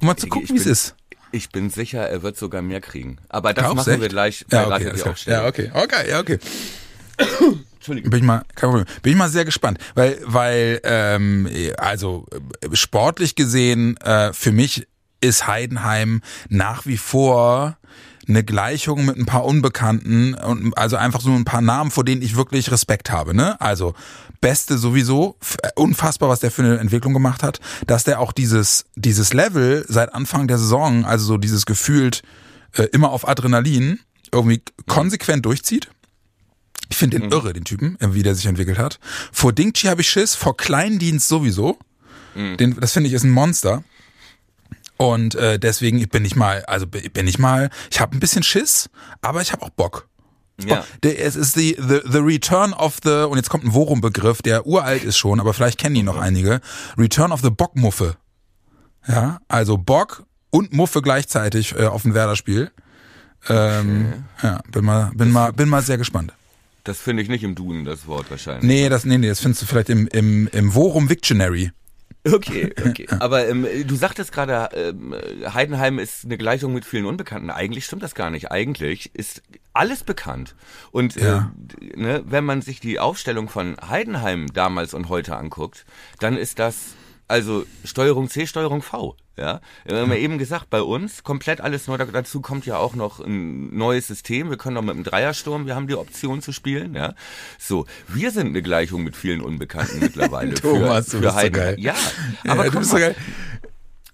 Um 0.01 0.09
mal 0.09 0.17
zu 0.17 0.27
gucken, 0.27 0.51
wie 0.51 0.61
es 0.61 0.67
ist. 0.67 0.95
Ich 1.33 1.51
bin 1.51 1.71
sicher, 1.71 2.09
er 2.09 2.23
wird 2.23 2.37
sogar 2.37 2.63
mehr 2.63 2.81
kriegen. 2.81 3.17
Aber 3.29 3.53
das 3.55 3.65
Glaubst 3.65 3.77
machen 3.87 3.95
du 3.95 4.01
wir 4.01 4.05
echt? 4.07 4.13
gleich 4.13 4.45
bei 4.49 4.57
Ja, 4.57 4.67
okay, 4.69 4.91
klar. 4.93 5.11
Aufstellung. 5.11 5.41
ja, 5.43 5.49
okay, 5.49 5.71
okay, 5.75 6.11
ja, 6.11 6.21
okay. 6.21 6.39
Entschuldigung. 7.75 8.11
Bin 8.11 8.21
ich 8.21 8.25
mal, 8.25 8.43
kein 8.55 8.71
Problem. 8.71 8.87
Bin 9.03 9.13
ich 9.13 9.19
mal 9.19 9.29
sehr 9.29 9.45
gespannt, 9.45 9.79
weil, 9.95 10.19
weil, 10.25 10.81
ähm, 10.85 11.49
also 11.77 12.27
äh, 12.61 12.75
sportlich 12.77 13.35
gesehen, 13.35 13.97
äh, 13.99 14.33
für 14.33 14.53
mich 14.53 14.87
ist 15.25 15.47
Heidenheim 15.47 16.21
nach 16.49 16.87
wie 16.87 16.97
vor 16.97 17.77
eine 18.29 18.45
Gleichung 18.45 19.05
mit 19.05 19.17
ein 19.17 19.27
paar 19.27 19.45
Unbekannten 19.45 20.35
und 20.35 20.77
also 20.79 20.97
einfach 20.97 21.21
so 21.21 21.33
ein 21.33 21.45
paar 21.45 21.61
Namen, 21.61 21.91
vor 21.91 22.05
denen 22.05 22.23
ich 22.23 22.37
wirklich 22.37 22.71
Respekt 22.71 23.11
habe. 23.11 23.35
Ne? 23.35 23.61
Also 23.61 23.95
Beste 24.41 24.79
sowieso, 24.79 25.37
äh, 25.63 25.69
unfassbar, 25.75 26.29
was 26.29 26.41
der 26.41 26.51
für 26.51 26.63
eine 26.63 26.79
Entwicklung 26.79 27.13
gemacht 27.13 27.43
hat, 27.43 27.61
dass 27.87 28.05
der 28.05 28.21
auch 28.21 28.33
dieses 28.33 28.87
dieses 28.95 29.33
Level 29.33 29.85
seit 29.89 30.15
Anfang 30.15 30.49
der 30.49 30.59
Saison, 30.59 31.05
also 31.05 31.25
so 31.25 31.37
dieses 31.37 31.67
gefühlt 31.67 32.23
äh, 32.73 32.85
immer 32.93 33.11
auf 33.11 33.29
Adrenalin 33.29 34.01
irgendwie 34.33 34.63
konsequent 34.87 35.45
durchzieht. 35.45 35.91
Ich 36.91 36.97
finde 36.97 37.19
den 37.19 37.31
irre, 37.31 37.53
den 37.53 37.65
Typen, 37.65 37.97
wie 38.01 38.23
der 38.23 38.35
sich 38.35 38.47
entwickelt 38.47 38.79
hat. 38.79 39.01
Vor 39.33 39.53
Dingchi 39.53 39.87
habe 39.87 40.03
ich 40.03 40.09
Schiss, 40.09 40.35
vor 40.35 40.57
Kleindienst 40.57 41.29
sowieso. 41.29 41.79
Den, 42.57 42.77
das 42.79 42.93
finde 42.93 43.09
ich 43.09 43.15
ist 43.15 43.25
ein 43.25 43.31
Monster. 43.31 43.85
Und 44.97 45.35
äh, 45.35 45.59
deswegen 45.59 46.07
bin 46.09 46.25
ich 46.25 46.37
mal, 46.37 46.65
also 46.67 46.87
bin 46.87 47.27
ich 47.27 47.39
mal, 47.39 47.71
ich 47.91 48.01
habe 48.01 48.17
ein 48.17 48.21
bisschen 48.21 48.43
Schiss, 48.43 48.89
aber 49.23 49.43
ich 49.43 49.53
habe 49.53 49.63
auch 49.63 49.71
Bock. 49.71 50.09
Ja. 50.65 50.85
Es 51.03 51.35
ist 51.35 51.57
die, 51.57 51.77
the, 51.77 52.01
the 52.05 52.19
Return 52.19 52.73
of 52.73 52.99
the, 53.03 53.27
und 53.29 53.37
jetzt 53.37 53.51
kommt 53.51 53.65
ein 53.65 53.75
Worum-Begriff, 53.75 54.41
der 54.41 54.67
uralt 54.67 55.03
ist 55.03 55.17
schon, 55.19 55.41
aber 55.41 55.53
vielleicht 55.53 55.79
kennen 55.79 55.97
ihn 55.97 56.05
noch 56.05 56.17
einige. 56.19 56.61
Return 56.97 57.33
of 57.33 57.41
the 57.41 57.51
Bockmuffe. 57.51 58.17
Ja, 59.09 59.41
also 59.49 59.77
Bock 59.77 60.25
und 60.51 60.73
Muffe 60.73 61.03
gleichzeitig 61.03 61.75
äh, 61.75 61.87
auf 61.87 62.05
ein 62.05 62.15
Werder-Spiel. 62.15 62.71
Ähm, 63.49 64.25
Ja, 64.43 64.61
bin 64.71 64.85
mal, 64.85 65.11
bin 65.15 65.31
mal, 65.31 65.53
bin 65.53 65.69
mal 65.69 65.83
sehr 65.83 65.99
gespannt. 65.99 66.33
Das 66.85 66.99
finde 67.01 67.23
ich 67.23 67.29
nicht 67.29 67.43
im 67.43 67.55
Duden, 67.55 67.85
das 67.85 68.07
Wort 68.07 68.31
wahrscheinlich. 68.31 68.65
Nee, 68.65 68.89
das, 68.89 69.05
nee, 69.05 69.19
nee, 69.19 69.29
das 69.29 69.41
findest 69.41 69.63
du 69.63 69.67
vielleicht 69.67 69.89
im, 69.89 70.07
im, 70.09 70.49
im 70.49 70.75
Worum 70.75 71.09
Victionary. 71.09 71.73
Okay, 72.27 72.73
okay. 72.87 73.07
Aber 73.21 73.47
ähm, 73.49 73.67
du 73.87 73.95
sagtest 73.97 74.33
gerade, 74.33 74.71
ähm, 74.75 75.15
Heidenheim 75.53 75.99
ist 75.99 76.25
eine 76.25 76.39
Gleichung 76.39 76.73
mit 76.73 76.85
vielen 76.85 77.05
Unbekannten. 77.05 77.51
Eigentlich 77.51 77.85
stimmt 77.85 78.03
das 78.03 78.15
gar 78.15 78.31
nicht. 78.31 78.51
Eigentlich 78.51 79.11
ist 79.15 79.43
alles 79.75 80.05
bekannt. 80.05 80.55
Und 80.91 81.17
Ja. 81.17 81.53
äh, 81.81 81.97
ne, 82.01 82.23
wenn 82.27 82.45
man 82.45 82.63
sich 82.63 82.81
die 82.81 82.99
Aufstellung 82.99 83.49
von 83.49 83.77
Heidenheim 83.89 84.47
damals 84.53 84.95
und 84.95 85.09
heute 85.09 85.37
anguckt, 85.37 85.85
dann 86.19 86.37
ist 86.37 86.59
das 86.59 86.95
also 87.29 87.65
Steuerung 87.85 88.29
C, 88.29 88.47
Steuerung 88.47 88.83
V. 88.83 89.17
Ja, 89.37 89.61
wir 89.85 89.97
haben 89.99 90.13
ja 90.13 90.19
eben 90.19 90.39
gesagt, 90.39 90.71
bei 90.71 90.81
uns 90.81 91.25
komplett 91.25 91.61
alles 91.61 91.89
neu. 91.89 91.97
Da- 91.97 92.05
Dazu 92.05 92.41
kommt 92.41 92.67
ja 92.67 92.77
auch 92.77 92.95
noch 92.95 93.19
ein 93.19 93.77
neues 93.77 94.07
System. 94.07 94.49
Wir 94.49 94.57
können 94.57 94.75
noch 94.75 94.83
mit 94.83 94.95
dem 94.95 95.03
Dreiersturm, 95.03 95.67
wir 95.67 95.75
haben 95.75 95.89
die 95.89 95.97
Option 95.97 96.41
zu 96.41 96.53
spielen. 96.53 96.95
Ja, 96.95 97.15
so 97.59 97.85
wir 98.07 98.31
sind 98.31 98.49
eine 98.49 98.63
Gleichung 98.63 99.03
mit 99.03 99.17
vielen 99.17 99.41
Unbekannten 99.41 99.99
mittlerweile. 99.99 100.55
Thomas, 100.61 101.07
für, 101.11 101.21
du 101.21 101.29
für 101.31 101.33
bist 101.35 101.45
so 101.47 101.51
geil. 101.51 101.77
Ja, 101.81 101.95
Ja, 102.45 102.53
aber 102.53 102.65
du 102.65 102.71
guck 102.71 102.79
bist 102.81 102.93
so 102.93 102.97
geil. 102.99 103.17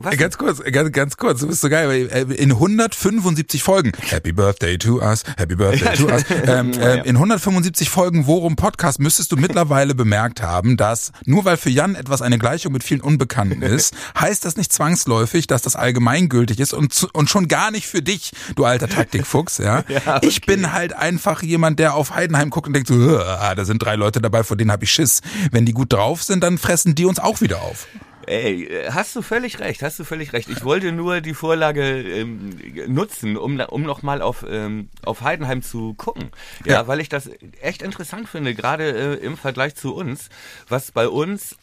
Was 0.01 0.17
Ganz 0.17 0.39
kurz, 0.39 0.63
ganz, 0.65 0.93
ganz 0.93 1.17
kurz, 1.19 1.41
du 1.41 1.47
bist 1.47 1.61
so 1.61 1.69
geil, 1.69 2.09
äh, 2.11 2.23
in 2.35 2.53
175 2.53 3.63
Folgen, 3.63 3.93
Happy 4.09 4.33
Birthday 4.33 4.79
to 4.79 4.99
us, 5.01 5.25
Happy 5.37 5.57
Birthday 5.57 5.95
to 5.95 6.07
us, 6.07 6.25
ähm, 6.47 6.73
ähm, 6.81 7.05
in 7.05 7.17
175 7.17 7.91
Folgen 7.91 8.27
Worum 8.27 8.57
Podcast 8.57 8.99
müsstest 8.99 9.31
du 9.31 9.37
mittlerweile 9.37 9.95
bemerkt 9.95 10.43
haben, 10.43 10.79
dass 10.79 11.13
nur 11.27 11.45
weil 11.45 11.59
für 11.59 11.69
Jan 11.69 11.95
etwas 11.95 12.23
eine 12.23 12.39
Gleichung 12.39 12.73
mit 12.73 12.83
vielen 12.83 13.03
Unbekannten 13.03 13.61
ist, 13.63 13.95
heißt 14.19 14.45
das 14.47 14.57
nicht 14.57 14.73
zwangsläufig, 14.73 15.47
dass 15.47 15.61
das 15.61 15.77
allgemeingültig 15.77 16.61
ist 16.61 16.73
und, 16.73 17.09
und 17.13 17.29
schon 17.29 17.47
gar 17.47 17.71
nicht 17.71 17.87
für 17.87 18.01
dich, 18.01 18.33
du 18.57 18.65
alter 18.65 18.89
Taktikfuchs, 18.89 19.59
ja. 19.59 19.85
Ja, 19.91 20.17
okay. 20.17 20.29
Ich 20.29 20.43
bin 20.43 20.73
halt 20.73 20.93
einfach 20.93 21.43
jemand, 21.43 21.79
der 21.79 21.95
auf 21.95 22.15
Heidenheim 22.15 22.51
guckt 22.51 22.69
und 22.69 22.75
denkt 22.75 22.89
so, 22.89 23.19
ah, 23.19 23.55
da 23.55 23.65
sind 23.65 23.83
drei 23.83 23.97
Leute 23.97 24.21
dabei, 24.21 24.45
vor 24.45 24.57
denen 24.57 24.71
habe 24.71 24.85
ich 24.85 24.93
Schiss. 24.93 25.21
Wenn 25.51 25.67
die 25.67 25.73
gut 25.73 25.93
drauf 25.93 26.23
sind, 26.23 26.45
dann 26.45 26.59
fressen 26.59 26.95
die 26.95 27.05
uns 27.05 27.19
auch 27.19 27.41
wieder 27.41 27.61
auf. 27.61 27.87
Ey, 28.31 28.69
hast 28.91 29.17
du 29.17 29.23
völlig 29.23 29.59
recht, 29.59 29.83
hast 29.83 29.99
du 29.99 30.05
völlig 30.05 30.33
recht. 30.33 30.49
Ich 30.49 30.63
wollte 30.65 30.93
nur 30.93 31.21
die 31.21 31.35
Vorlage 31.35 31.83
ähm, 32.01 32.51
nutzen, 32.87 33.37
um, 33.37 33.59
um 33.59 33.83
nochmal 33.83 34.23
auf, 34.23 34.45
ähm, 34.49 34.89
auf 35.05 35.23
Heidenheim 35.23 35.63
zu 35.63 35.95
gucken. 35.95 36.31
Ja, 36.65 36.73
Ja. 36.75 36.87
weil 36.87 37.01
ich 37.01 37.09
das 37.09 37.29
echt 37.61 37.83
interessant 37.83 38.29
finde, 38.29 38.55
gerade 38.55 39.17
äh, 39.19 39.25
im 39.25 39.37
Vergleich 39.37 39.75
zu 39.75 39.95
uns, 39.95 40.29
was 40.69 40.93
bei 40.93 41.09
uns 41.09 41.57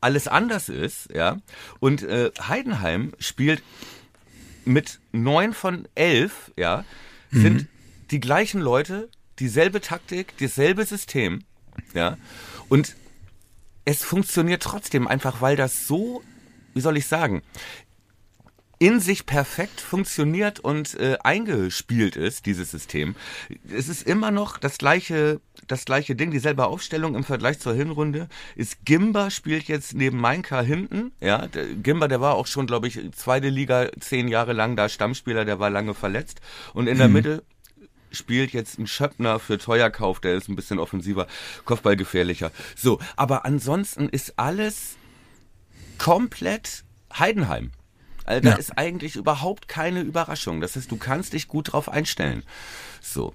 alles 0.00 0.28
anders 0.28 0.68
ist, 0.68 1.08
ja. 1.12 1.38
Und 1.80 2.02
äh, 2.04 2.30
Heidenheim 2.48 3.12
spielt 3.18 3.62
mit 4.64 5.00
neun 5.10 5.52
von 5.52 5.88
elf, 5.96 6.52
ja, 6.56 6.84
sind 7.32 7.66
die 8.12 8.20
gleichen 8.20 8.60
Leute, 8.60 9.08
dieselbe 9.40 9.80
Taktik, 9.80 10.34
dasselbe 10.38 10.84
System, 10.84 11.42
ja. 11.94 12.18
Und 12.68 12.94
es 13.84 14.04
funktioniert 14.04 14.62
trotzdem 14.62 15.06
einfach, 15.06 15.40
weil 15.40 15.56
das 15.56 15.86
so, 15.86 16.22
wie 16.74 16.80
soll 16.80 16.96
ich 16.96 17.06
sagen, 17.06 17.42
in 18.82 18.98
sich 18.98 19.26
perfekt 19.26 19.80
funktioniert 19.80 20.58
und 20.58 20.98
äh, 20.98 21.16
eingespielt 21.22 22.16
ist, 22.16 22.46
dieses 22.46 22.72
System. 22.72 23.14
Es 23.72 23.88
ist 23.88 24.02
immer 24.02 24.32
noch 24.32 24.58
das 24.58 24.76
gleiche, 24.76 25.40
das 25.68 25.84
gleiche 25.84 26.16
Ding, 26.16 26.32
dieselbe 26.32 26.66
Aufstellung 26.66 27.14
im 27.14 27.22
Vergleich 27.22 27.60
zur 27.60 27.74
Hinrunde. 27.74 28.28
Ist 28.56 28.84
Gimba 28.84 29.30
spielt 29.30 29.68
jetzt 29.68 29.94
neben 29.94 30.18
Mainka 30.18 30.62
hinten. 30.62 31.12
Ja, 31.20 31.46
der, 31.46 31.66
Gimba, 31.76 32.08
der 32.08 32.20
war 32.20 32.34
auch 32.34 32.48
schon, 32.48 32.66
glaube 32.66 32.88
ich, 32.88 32.98
zweite 33.12 33.50
Liga 33.50 33.88
zehn 34.00 34.26
Jahre 34.26 34.52
lang 34.52 34.74
da 34.74 34.88
Stammspieler, 34.88 35.44
der 35.44 35.60
war 35.60 35.70
lange 35.70 35.94
verletzt. 35.94 36.40
Und 36.74 36.88
in 36.88 36.98
der 36.98 37.06
Mitte 37.06 37.44
spielt 38.12 38.52
jetzt 38.52 38.78
ein 38.78 38.86
Schöppner 38.86 39.38
für 39.38 39.58
Teuerkauf, 39.58 40.20
der 40.20 40.34
ist 40.34 40.48
ein 40.48 40.56
bisschen 40.56 40.78
offensiver, 40.78 41.26
Kopfballgefährlicher. 41.64 42.50
So, 42.76 42.98
aber 43.16 43.44
ansonsten 43.44 44.08
ist 44.08 44.38
alles 44.38 44.96
komplett 45.98 46.84
Heidenheim. 47.16 47.70
Also 48.24 48.42
da 48.42 48.50
Ja. 48.50 48.56
ist 48.56 48.78
eigentlich 48.78 49.16
überhaupt 49.16 49.68
keine 49.68 50.00
Überraschung. 50.00 50.60
Das 50.60 50.76
heißt, 50.76 50.90
du 50.90 50.96
kannst 50.96 51.32
dich 51.32 51.48
gut 51.48 51.72
drauf 51.72 51.88
einstellen. 51.88 52.44
So. 53.00 53.34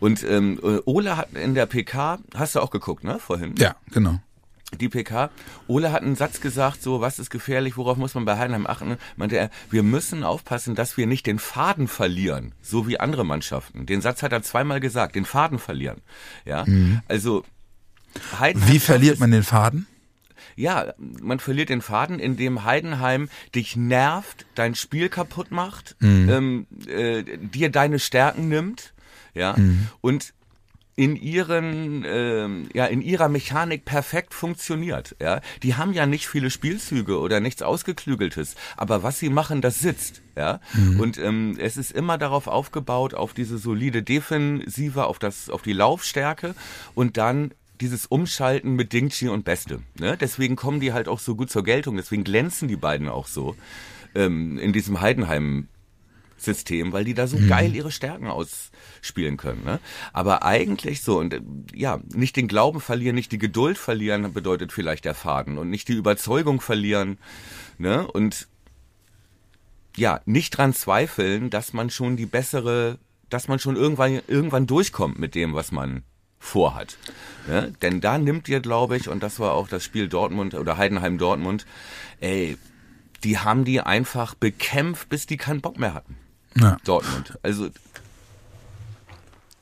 Und 0.00 0.24
ähm, 0.24 0.58
äh, 0.62 0.80
Ole 0.86 1.16
hat 1.16 1.32
in 1.34 1.54
der 1.54 1.66
PK, 1.66 2.18
hast 2.34 2.56
du 2.56 2.60
auch 2.60 2.70
geguckt, 2.70 3.04
ne, 3.04 3.18
vorhin? 3.18 3.54
Ja, 3.56 3.76
genau. 3.90 4.18
Die 4.80 4.88
PK. 4.88 5.30
Ole 5.66 5.92
hat 5.92 6.02
einen 6.02 6.16
Satz 6.16 6.40
gesagt, 6.40 6.82
so, 6.82 7.00
was 7.00 7.18
ist 7.18 7.30
gefährlich, 7.30 7.76
worauf 7.76 7.96
muss 7.96 8.14
man 8.14 8.24
bei 8.24 8.38
Heidenheim 8.38 8.66
achten? 8.66 8.96
Meinte 9.16 9.36
er, 9.36 9.50
wir 9.70 9.82
müssen 9.82 10.24
aufpassen, 10.24 10.74
dass 10.74 10.96
wir 10.96 11.06
nicht 11.06 11.26
den 11.26 11.38
Faden 11.38 11.88
verlieren, 11.88 12.52
so 12.62 12.86
wie 12.86 13.00
andere 13.00 13.24
Mannschaften. 13.24 13.86
Den 13.86 14.00
Satz 14.00 14.22
hat 14.22 14.32
er 14.32 14.42
zweimal 14.42 14.80
gesagt, 14.80 15.14
den 15.14 15.24
Faden 15.24 15.58
verlieren. 15.58 16.02
Ja, 16.44 16.64
also 17.08 17.44
Heidenheim 18.38 18.72
Wie 18.72 18.78
verliert 18.78 19.20
man 19.20 19.30
den 19.30 19.42
Faden? 19.42 19.86
ja, 20.56 20.94
man 20.98 21.40
verliert 21.40 21.68
den 21.68 21.82
Faden, 21.82 22.18
indem 22.18 22.64
Heidenheim 22.64 23.28
dich 23.54 23.76
nervt, 23.76 24.46
dein 24.54 24.74
Spiel 24.74 25.08
kaputt 25.08 25.50
macht, 25.50 25.96
ähm, 26.00 26.66
äh, 26.86 27.24
dir 27.38 27.70
deine 27.70 27.98
Stärken 27.98 28.48
nimmt, 28.48 28.94
ja, 29.34 29.56
und 30.00 30.32
in 30.96 31.16
ihren 31.16 32.04
ähm, 32.06 32.68
ja 32.72 32.86
in 32.86 33.02
ihrer 33.02 33.28
Mechanik 33.28 33.84
perfekt 33.84 34.32
funktioniert 34.32 35.16
ja. 35.20 35.40
Die 35.62 35.74
haben 35.74 35.92
ja 35.92 36.06
nicht 36.06 36.28
viele 36.28 36.50
Spielzüge 36.50 37.18
oder 37.18 37.40
nichts 37.40 37.62
ausgeklügeltes 37.62 38.54
aber 38.76 39.02
was 39.02 39.18
sie 39.18 39.28
machen 39.28 39.60
das 39.60 39.80
sitzt 39.80 40.22
ja. 40.36 40.60
Und 40.98 41.16
ähm, 41.18 41.56
es 41.60 41.76
ist 41.76 41.92
immer 41.92 42.18
darauf 42.18 42.48
aufgebaut 42.48 43.14
auf 43.14 43.34
diese 43.34 43.58
solide 43.58 44.02
Defensive 44.02 45.06
auf 45.06 45.18
das 45.18 45.48
auf 45.50 45.62
die 45.62 45.72
Laufstärke 45.72 46.54
und 46.94 47.16
dann 47.16 47.52
dieses 47.80 48.06
Umschalten 48.06 48.74
mit 48.74 48.92
Dingchi 48.92 49.28
und 49.28 49.44
Beste 49.44 49.80
ne? 49.98 50.16
deswegen 50.16 50.54
kommen 50.54 50.80
die 50.80 50.92
halt 50.92 51.08
auch 51.08 51.18
so 51.18 51.34
gut 51.34 51.50
zur 51.50 51.64
Geltung 51.64 51.96
deswegen 51.96 52.24
glänzen 52.24 52.68
die 52.68 52.76
beiden 52.76 53.08
auch 53.08 53.26
so 53.26 53.56
ähm, 54.14 54.58
in 54.58 54.72
diesem 54.72 55.00
Heidenheim 55.00 55.68
System, 56.44 56.92
weil 56.92 57.04
die 57.04 57.14
da 57.14 57.26
so 57.26 57.38
geil 57.48 57.74
ihre 57.74 57.90
Stärken 57.90 58.26
ausspielen 58.26 59.36
können. 59.36 59.64
Ne? 59.64 59.80
Aber 60.12 60.42
eigentlich 60.42 61.02
so, 61.02 61.18
und 61.18 61.40
ja, 61.74 62.00
nicht 62.14 62.36
den 62.36 62.48
Glauben 62.48 62.80
verlieren, 62.80 63.14
nicht 63.14 63.32
die 63.32 63.38
Geduld 63.38 63.78
verlieren, 63.78 64.32
bedeutet 64.32 64.72
vielleicht 64.72 65.04
der 65.04 65.14
Faden 65.14 65.58
und 65.58 65.70
nicht 65.70 65.88
die 65.88 65.94
Überzeugung 65.94 66.60
verlieren. 66.60 67.18
Ne? 67.78 68.06
Und 68.06 68.48
ja, 69.96 70.20
nicht 70.24 70.56
dran 70.56 70.72
zweifeln, 70.72 71.50
dass 71.50 71.72
man 71.72 71.90
schon 71.90 72.16
die 72.16 72.26
bessere, 72.26 72.98
dass 73.30 73.48
man 73.48 73.58
schon 73.58 73.76
irgendwann, 73.76 74.20
irgendwann 74.26 74.66
durchkommt 74.66 75.18
mit 75.18 75.34
dem, 75.34 75.54
was 75.54 75.72
man 75.72 76.02
vorhat. 76.38 76.98
Ne? 77.48 77.72
Denn 77.82 78.00
da 78.00 78.18
nimmt 78.18 78.48
ihr, 78.48 78.60
glaube 78.60 78.96
ich, 78.96 79.08
und 79.08 79.22
das 79.22 79.38
war 79.40 79.52
auch 79.52 79.68
das 79.68 79.82
Spiel 79.84 80.08
Dortmund 80.08 80.54
oder 80.54 80.76
Heidenheim 80.76 81.18
Dortmund, 81.18 81.66
ey, 82.20 82.58
die 83.24 83.38
haben 83.38 83.64
die 83.64 83.80
einfach 83.80 84.34
bekämpft, 84.34 85.08
bis 85.08 85.26
die 85.26 85.38
keinen 85.38 85.62
Bock 85.62 85.78
mehr 85.78 85.94
hatten. 85.94 86.16
Ja. 86.56 86.76
Dortmund. 86.84 87.36
Also 87.42 87.68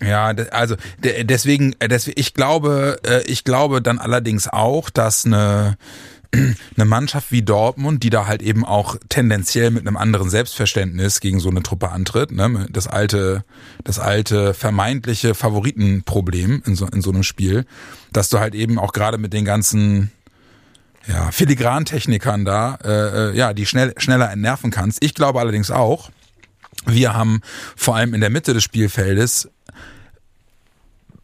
Ja, 0.00 0.26
also 0.50 0.76
de- 1.02 1.24
deswegen, 1.24 1.74
äh, 1.78 1.88
deswegen, 1.88 2.18
ich 2.20 2.34
glaube, 2.34 2.98
äh, 3.06 3.22
ich 3.24 3.44
glaube 3.44 3.80
dann 3.80 3.98
allerdings 3.98 4.48
auch, 4.48 4.90
dass 4.90 5.24
eine 5.24 5.76
eine 6.76 6.84
Mannschaft 6.86 7.30
wie 7.30 7.42
Dortmund, 7.42 8.02
die 8.02 8.08
da 8.10 8.26
halt 8.26 8.40
eben 8.42 8.64
auch 8.64 8.96
tendenziell 9.10 9.70
mit 9.70 9.86
einem 9.86 9.98
anderen 9.98 10.30
Selbstverständnis 10.30 11.20
gegen 11.20 11.40
so 11.40 11.50
eine 11.50 11.62
Truppe 11.62 11.90
antritt, 11.90 12.32
ne, 12.32 12.66
das 12.70 12.86
alte, 12.88 13.44
das 13.84 13.98
alte 13.98 14.54
vermeintliche 14.54 15.34
Favoritenproblem 15.34 16.62
in 16.64 16.74
so, 16.74 16.86
in 16.86 17.02
so 17.02 17.10
einem 17.10 17.22
Spiel, 17.22 17.66
dass 18.12 18.30
du 18.30 18.38
halt 18.40 18.54
eben 18.54 18.78
auch 18.78 18.92
gerade 18.94 19.18
mit 19.18 19.34
den 19.34 19.44
ganzen 19.44 20.10
ja, 21.06 21.30
Filigrantechnikern 21.32 22.44
da, 22.46 22.76
äh, 22.82 23.30
äh, 23.32 23.36
ja, 23.36 23.52
die 23.52 23.66
schnell, 23.66 23.92
schneller 23.98 24.30
entnerven 24.32 24.70
kannst. 24.70 25.04
Ich 25.04 25.14
glaube 25.14 25.38
allerdings 25.38 25.70
auch, 25.70 26.10
wir 26.86 27.14
haben 27.14 27.40
vor 27.76 27.96
allem 27.96 28.14
in 28.14 28.20
der 28.20 28.30
Mitte 28.30 28.54
des 28.54 28.62
Spielfeldes 28.62 29.48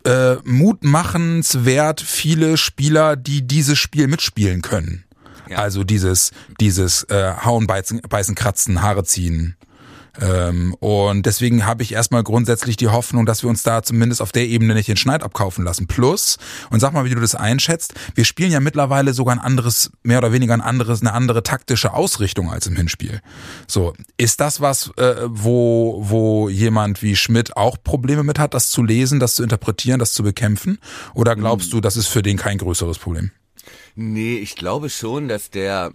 äh, 0.05 0.37
mutmachenswert 0.45 2.01
viele 2.01 2.57
Spieler, 2.57 3.17
die 3.17 3.47
dieses 3.47 3.79
Spiel 3.79 4.07
mitspielen 4.07 4.63
können. 4.63 5.05
Ja. 5.49 5.59
Also 5.59 5.85
dieses, 5.85 6.31
dieses 6.61 7.05
äh, 7.05 7.35
Hauen, 7.45 7.67
beißen, 7.67 8.01
beißen, 8.09 8.35
kratzen, 8.35 8.83
Haare 8.83 9.05
ziehen. 9.05 9.57
Ähm, 10.21 10.75
und 10.81 11.27
deswegen 11.27 11.65
habe 11.67 11.83
ich 11.83 11.93
erstmal 11.93 12.23
grundsätzlich 12.23 12.77
die 12.77 12.89
Hoffnung, 12.89 13.27
dass 13.27 13.43
wir 13.43 13.51
uns 13.51 13.63
da 13.63 13.83
zumindest 13.83 14.21
auf 14.21 14.33
der 14.33 14.47
Ebene 14.47 14.75
nicht 14.75 14.89
den 14.89 14.97
Schneid 14.97 15.23
abkaufen 15.23 15.65
lassen. 15.65 15.87
Plus, 15.87 16.39
und 16.71 16.81
sag 16.81 16.93
mal, 16.93 17.05
wie 17.05 17.15
du 17.15 17.21
das 17.21 17.35
einschätzt, 17.35 17.95
wir 18.15 18.25
spielen 18.25 18.51
ja 18.51 18.61
mittlerweile 18.61 19.15
sogar 19.15 19.35
ein 19.35 19.41
anderes, 19.41 19.91
mehr 20.03 20.19
oder 20.19 20.33
weniger 20.33 20.55
ein 20.55 20.61
anderes, 20.61 21.01
eine 21.01 21.13
andere 21.13 21.43
taktische 21.43 21.95
Ausrichtung 21.95 22.51
als 22.51 22.67
im 22.67 22.77
Hinspiel. 22.77 23.21
So, 23.67 23.95
ist 24.17 24.41
das 24.41 24.61
was, 24.61 24.91
äh, 24.97 25.17
wo, 25.27 26.03
wo 26.05 26.49
jemand 26.49 27.03
wie 27.03 27.17
Schmidt 27.17 27.57
auch 27.57 27.77
Probleme 27.83 28.25
mit 28.25 28.39
hat, 28.39 28.55
das 28.55 28.71
zu 28.71 28.83
lesen, 28.83 29.21
das 29.21 29.37
zu 29.37 29.43
interpretieren, 29.43 29.99
das 29.99 30.13
zu 30.13 30.23
bekämpfen? 30.23 30.79
Oder 31.15 31.37
glaubst 31.37 31.73
du, 31.73 31.81
das 31.81 31.97
ist 31.97 32.09
für 32.09 32.23
den 32.23 32.37
kein 32.37 32.59
größeres 32.59 32.99
Problem? 32.99 33.31
Nee, 33.95 34.37
ich 34.37 34.57
glaube 34.57 34.91
schon, 34.91 35.29
dass 35.29 35.51
der 35.51 35.93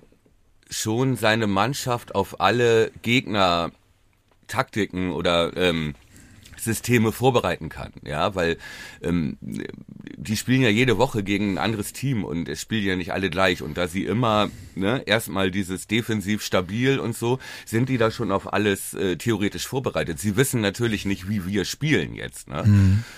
schon 0.69 1.15
seine 1.15 1.47
Mannschaft 1.47 2.15
auf 2.15 2.39
alle 2.41 2.91
Gegner 3.01 3.71
Taktiken 4.53 5.11
oder 5.11 5.55
ähm, 5.57 5.95
Systeme 6.63 7.11
vorbereiten 7.11 7.69
kann, 7.69 7.91
ja, 8.03 8.35
weil 8.35 8.57
ähm, 9.01 9.37
die 9.41 10.37
spielen 10.37 10.61
ja 10.61 10.69
jede 10.69 10.97
Woche 10.97 11.23
gegen 11.23 11.53
ein 11.53 11.57
anderes 11.57 11.91
Team 11.91 12.23
und 12.23 12.47
es 12.47 12.61
spielen 12.61 12.85
ja 12.85 12.95
nicht 12.95 13.11
alle 13.11 13.29
gleich 13.29 13.61
und 13.61 13.77
da 13.77 13.87
sie 13.87 14.05
immer 14.05 14.49
ne, 14.75 15.03
erstmal 15.05 15.51
dieses 15.51 15.87
defensiv 15.87 16.41
stabil 16.41 16.99
und 16.99 17.17
so, 17.17 17.39
sind 17.65 17.89
die 17.89 17.97
da 17.97 18.11
schon 18.11 18.31
auf 18.31 18.53
alles 18.53 18.93
äh, 18.93 19.17
theoretisch 19.17 19.67
vorbereitet. 19.67 20.19
Sie 20.19 20.37
wissen 20.37 20.61
natürlich 20.61 21.05
nicht, 21.05 21.27
wie 21.27 21.45
wir 21.45 21.65
spielen 21.65 22.15
jetzt, 22.15 22.47
ne? 22.47 22.63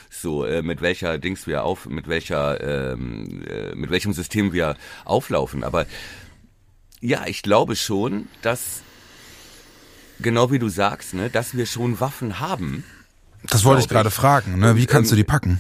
So 0.09 0.45
äh, 0.45 0.61
mit 0.61 0.81
welcher 0.81 1.17
Dings 1.17 1.45
wir 1.45 1.63
auf, 1.63 1.85
mit 1.87 2.07
welcher, 2.07 2.93
ähm, 2.93 3.43
äh, 3.47 3.75
mit 3.75 3.89
welchem 3.91 4.13
System 4.13 4.53
wir 4.53 4.75
auflaufen, 5.03 5.63
aber 5.63 5.85
ja, 7.01 7.27
ich 7.27 7.43
glaube 7.43 7.75
schon, 7.75 8.27
dass 8.41 8.81
genau 10.19 10.51
wie 10.51 10.59
du 10.59 10.69
sagst, 10.69 11.13
ne, 11.13 11.29
dass 11.29 11.55
wir 11.55 11.65
schon 11.65 11.99
Waffen 11.99 12.39
haben. 12.39 12.83
Das 13.49 13.63
wollte 13.63 13.81
ich 13.81 13.89
gerade 13.89 14.11
fragen. 14.11 14.59
Ne? 14.59 14.75
Wie 14.75 14.85
kannst 14.85 15.11
du 15.11 15.15
ähm, 15.15 15.17
die 15.17 15.23
packen? 15.23 15.59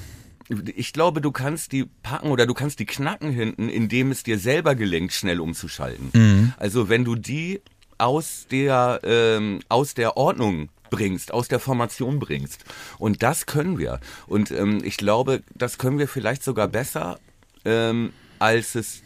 Ich 0.75 0.93
glaube, 0.93 1.21
du 1.21 1.31
kannst 1.31 1.71
die 1.71 1.85
packen 2.03 2.29
oder 2.29 2.45
du 2.45 2.53
kannst 2.53 2.79
die 2.79 2.85
knacken 2.85 3.31
hinten, 3.31 3.69
indem 3.69 4.11
es 4.11 4.23
dir 4.23 4.37
selber 4.37 4.75
gelingt, 4.75 5.11
schnell 5.13 5.39
umzuschalten. 5.39 6.53
Also 6.57 6.89
wenn 6.89 7.03
du 7.03 7.15
die 7.15 7.61
aus 7.97 8.45
der 8.51 8.99
ähm, 9.03 9.61
aus 9.69 9.93
der 9.93 10.17
Ordnung 10.17 10.69
bringst, 10.89 11.33
aus 11.33 11.47
der 11.47 11.59
Formation 11.59 12.19
bringst. 12.19 12.63
Und 12.99 13.23
das 13.23 13.45
können 13.45 13.77
wir. 13.77 13.99
Und 14.27 14.51
ähm, 14.51 14.81
ich 14.83 14.97
glaube, 14.97 15.43
das 15.53 15.77
können 15.77 15.97
wir 15.97 16.07
vielleicht 16.07 16.43
sogar 16.43 16.67
besser, 16.67 17.19
ähm, 17.65 18.13
als 18.39 18.75
es 18.75 19.01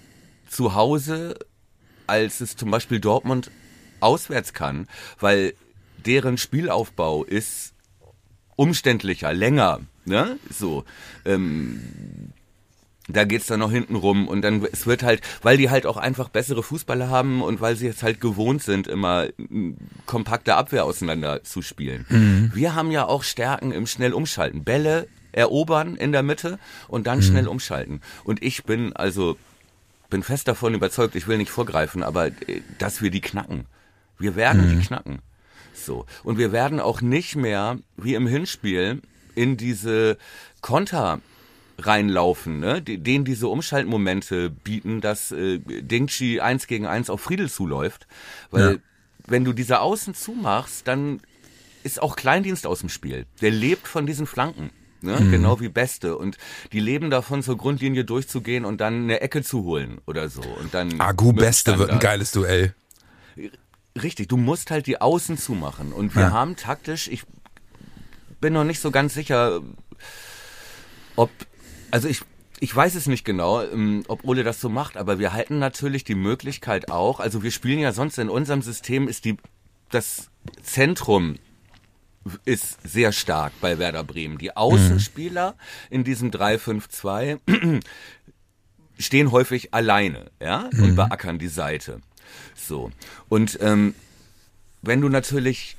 zu 0.49 0.75
Hause, 0.75 1.35
als 2.07 2.41
es 2.41 2.55
zum 2.55 2.71
Beispiel 2.71 2.99
Dortmund 2.99 3.51
auswärts 3.99 4.53
kann, 4.53 4.87
weil 5.19 5.53
deren 6.05 6.37
Spielaufbau 6.37 7.23
ist 7.23 7.73
umständlicher, 8.55 9.33
länger, 9.33 9.81
ne? 10.05 10.37
So. 10.49 10.83
Ähm, 11.25 11.81
da 13.07 13.23
geht's 13.23 13.47
dann 13.47 13.59
noch 13.59 13.71
hinten 13.71 13.95
rum 13.95 14.27
und 14.27 14.43
dann 14.43 14.63
es 14.71 14.85
wird 14.85 15.01
halt, 15.01 15.21
weil 15.41 15.57
die 15.57 15.69
halt 15.69 15.87
auch 15.87 15.97
einfach 15.97 16.29
bessere 16.29 16.61
Fußballer 16.61 17.09
haben 17.09 17.41
und 17.41 17.59
weil 17.59 17.75
sie 17.75 17.87
jetzt 17.87 18.03
halt 18.03 18.21
gewohnt 18.21 18.61
sind, 18.61 18.87
immer 18.87 19.27
mm, 19.37 19.71
kompakte 20.05 20.55
Abwehr 20.55 20.85
auseinander 20.85 21.43
zu 21.43 21.61
spielen. 21.63 22.05
Wir 22.53 22.75
haben 22.75 22.91
ja 22.91 23.05
auch 23.05 23.23
Stärken 23.23 23.71
im 23.71 23.87
schnell 23.87 24.13
umschalten. 24.13 24.63
Bälle 24.63 25.07
erobern 25.31 25.95
in 25.95 26.11
der 26.11 26.23
Mitte 26.23 26.59
und 26.87 27.07
dann 27.07 27.21
schnell 27.21 27.47
umschalten. 27.47 28.01
Und 28.23 28.43
ich 28.43 28.63
bin 28.63 28.93
also 28.95 29.37
bin 30.09 30.23
fest 30.23 30.47
davon 30.47 30.73
überzeugt, 30.73 31.15
ich 31.15 31.27
will 31.27 31.37
nicht 31.37 31.51
vorgreifen, 31.51 32.03
aber 32.03 32.27
äh, 32.27 32.61
dass 32.77 33.01
wir 33.01 33.11
die 33.11 33.21
knacken. 33.21 33.65
Wir 34.19 34.35
werden 34.35 34.69
die 34.79 34.85
knacken. 34.85 35.19
So. 35.73 36.05
Und 36.23 36.37
wir 36.37 36.51
werden 36.51 36.79
auch 36.79 37.01
nicht 37.01 37.35
mehr, 37.35 37.77
wie 37.97 38.13
im 38.15 38.27
Hinspiel, 38.27 39.01
in 39.35 39.57
diese 39.57 40.17
Konter 40.61 41.21
reinlaufen, 41.77 42.59
ne? 42.59 42.81
denen 42.81 43.23
diese 43.23 43.47
Umschaltmomente 43.47 44.49
bieten, 44.49 44.99
dass 45.01 45.31
äh, 45.31 45.59
Dingchi 45.59 46.41
eins 46.41 46.67
gegen 46.67 46.85
eins 46.85 47.09
auf 47.09 47.21
Friedel 47.21 47.49
zuläuft. 47.49 48.07
Weil 48.51 48.73
Ja. 48.73 48.77
wenn 49.27 49.45
du 49.45 49.53
diese 49.53 49.79
Außen 49.79 50.13
zumachst, 50.13 50.87
dann 50.87 51.21
ist 51.83 52.01
auch 52.01 52.17
Kleindienst 52.17 52.67
aus 52.67 52.81
dem 52.81 52.89
Spiel. 52.89 53.25
Der 53.41 53.51
lebt 53.51 53.87
von 53.87 54.05
diesen 54.05 54.27
Flanken. 54.27 54.71
Ne? 55.01 55.17
Mhm. 55.17 55.31
Genau 55.31 55.61
wie 55.61 55.69
Beste. 55.69 56.17
Und 56.17 56.37
die 56.73 56.81
leben 56.81 57.09
davon, 57.09 57.41
zur 57.41 57.57
Grundlinie 57.57 58.03
durchzugehen 58.03 58.65
und 58.65 58.81
dann 58.81 59.03
eine 59.03 59.21
Ecke 59.21 59.41
zu 59.43 59.63
holen 59.63 59.99
oder 60.05 60.27
so. 60.27 60.41
Und 60.41 60.73
dann 60.73 60.99
Agu 60.99 61.31
Beste 61.31 61.79
wird 61.79 61.89
ein 61.91 61.99
geiles 61.99 62.31
Duell. 62.31 62.73
Richtig, 64.01 64.27
du 64.29 64.37
musst 64.37 64.71
halt 64.71 64.87
die 64.87 65.01
Außen 65.01 65.37
zumachen. 65.37 65.91
Und 65.93 66.15
wir 66.15 66.23
Ja. 66.23 66.31
haben 66.31 66.55
taktisch, 66.55 67.07
ich 67.07 67.23
bin 68.39 68.53
noch 68.53 68.63
nicht 68.63 68.79
so 68.79 68.91
ganz 68.91 69.13
sicher, 69.13 69.61
ob, 71.15 71.29
also 71.91 72.07
ich, 72.07 72.21
ich 72.59 72.73
weiß 72.75 72.95
es 72.95 73.07
nicht 73.07 73.25
genau, 73.25 73.61
ähm, 73.63 74.03
ob 74.07 74.23
Ole 74.23 74.43
das 74.43 74.61
so 74.61 74.69
macht, 74.69 74.95
aber 74.95 75.19
wir 75.19 75.33
halten 75.33 75.59
natürlich 75.59 76.03
die 76.03 76.15
Möglichkeit 76.15 76.89
auch, 76.91 77.19
also 77.19 77.43
wir 77.43 77.51
spielen 77.51 77.79
ja 77.79 77.91
sonst 77.91 78.17
in 78.17 78.29
unserem 78.29 78.61
System 78.61 79.07
ist 79.07 79.25
die, 79.25 79.37
das 79.89 80.29
Zentrum 80.63 81.35
ist 82.45 82.77
sehr 82.87 83.11
stark 83.11 83.53
bei 83.59 83.79
Werder 83.79 84.03
Bremen. 84.03 84.37
Die 84.37 84.55
Außenspieler 84.55 85.55
in 85.89 86.03
diesem 86.03 86.31
3-5-2 86.31 87.39
stehen 88.99 89.31
häufig 89.31 89.73
alleine, 89.73 90.29
ja, 90.41 90.69
und 90.79 90.95
beackern 90.95 91.39
die 91.39 91.47
Seite. 91.47 92.01
So. 92.55 92.91
Und 93.27 93.57
ähm, 93.61 93.93
wenn 94.81 95.01
du 95.01 95.09
natürlich 95.09 95.75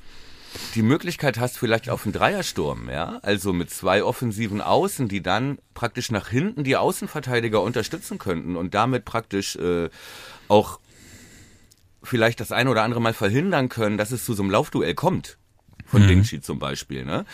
die 0.75 0.81
Möglichkeit 0.81 1.39
hast, 1.39 1.57
vielleicht 1.57 1.89
auf 1.89 2.05
einen 2.05 2.13
Dreiersturm, 2.13 2.89
ja, 2.89 3.19
also 3.21 3.53
mit 3.53 3.69
zwei 3.69 4.03
offensiven 4.03 4.61
Außen, 4.61 5.07
die 5.07 5.21
dann 5.21 5.59
praktisch 5.73 6.11
nach 6.11 6.27
hinten 6.27 6.63
die 6.63 6.75
Außenverteidiger 6.75 7.61
unterstützen 7.61 8.17
könnten 8.17 8.55
und 8.55 8.73
damit 8.73 9.05
praktisch 9.05 9.55
äh, 9.55 9.89
auch 10.47 10.79
vielleicht 12.03 12.39
das 12.39 12.51
eine 12.51 12.69
oder 12.69 12.83
andere 12.83 13.01
Mal 13.01 13.13
verhindern 13.13 13.69
können, 13.69 13.97
dass 13.97 14.11
es 14.11 14.25
zu 14.25 14.33
so 14.33 14.43
einem 14.43 14.51
Laufduell 14.51 14.95
kommt. 14.95 15.37
Von 15.85 16.03
mhm. 16.03 16.07
Dingshi 16.07 16.41
zum 16.41 16.59
Beispiel, 16.59 17.05
ne? 17.05 17.25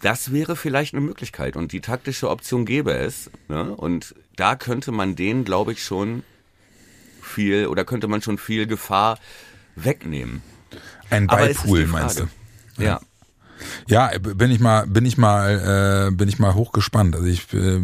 Das 0.00 0.32
wäre 0.32 0.54
vielleicht 0.54 0.92
eine 0.92 1.00
Möglichkeit 1.00 1.56
und 1.56 1.72
die 1.72 1.80
taktische 1.80 2.28
Option 2.28 2.66
gäbe 2.66 2.92
es. 2.92 3.30
Ne? 3.48 3.74
Und 3.74 4.14
da 4.36 4.54
könnte 4.54 4.92
man 4.92 5.16
denen, 5.16 5.44
glaube 5.44 5.72
ich, 5.72 5.82
schon 5.82 6.24
viel 7.34 7.66
oder 7.66 7.84
könnte 7.84 8.08
man 8.08 8.22
schon 8.22 8.38
viel 8.38 8.66
Gefahr 8.66 9.18
wegnehmen. 9.76 10.42
Ein 11.10 11.26
Ballpool, 11.26 11.86
meinst 11.86 12.20
du? 12.20 12.24
Ja. 12.78 12.84
ja. 12.84 13.00
Ja, 13.86 14.10
bin 14.18 14.50
ich 14.50 14.60
mal, 14.60 14.86
bin 14.86 15.06
ich 15.06 15.16
mal, 15.16 16.08
äh, 16.08 16.14
bin 16.14 16.28
ich 16.28 16.38
mal 16.38 16.54
hochgespannt. 16.54 17.14
Also 17.14 17.26
ich 17.26 17.52
äh, 17.52 17.80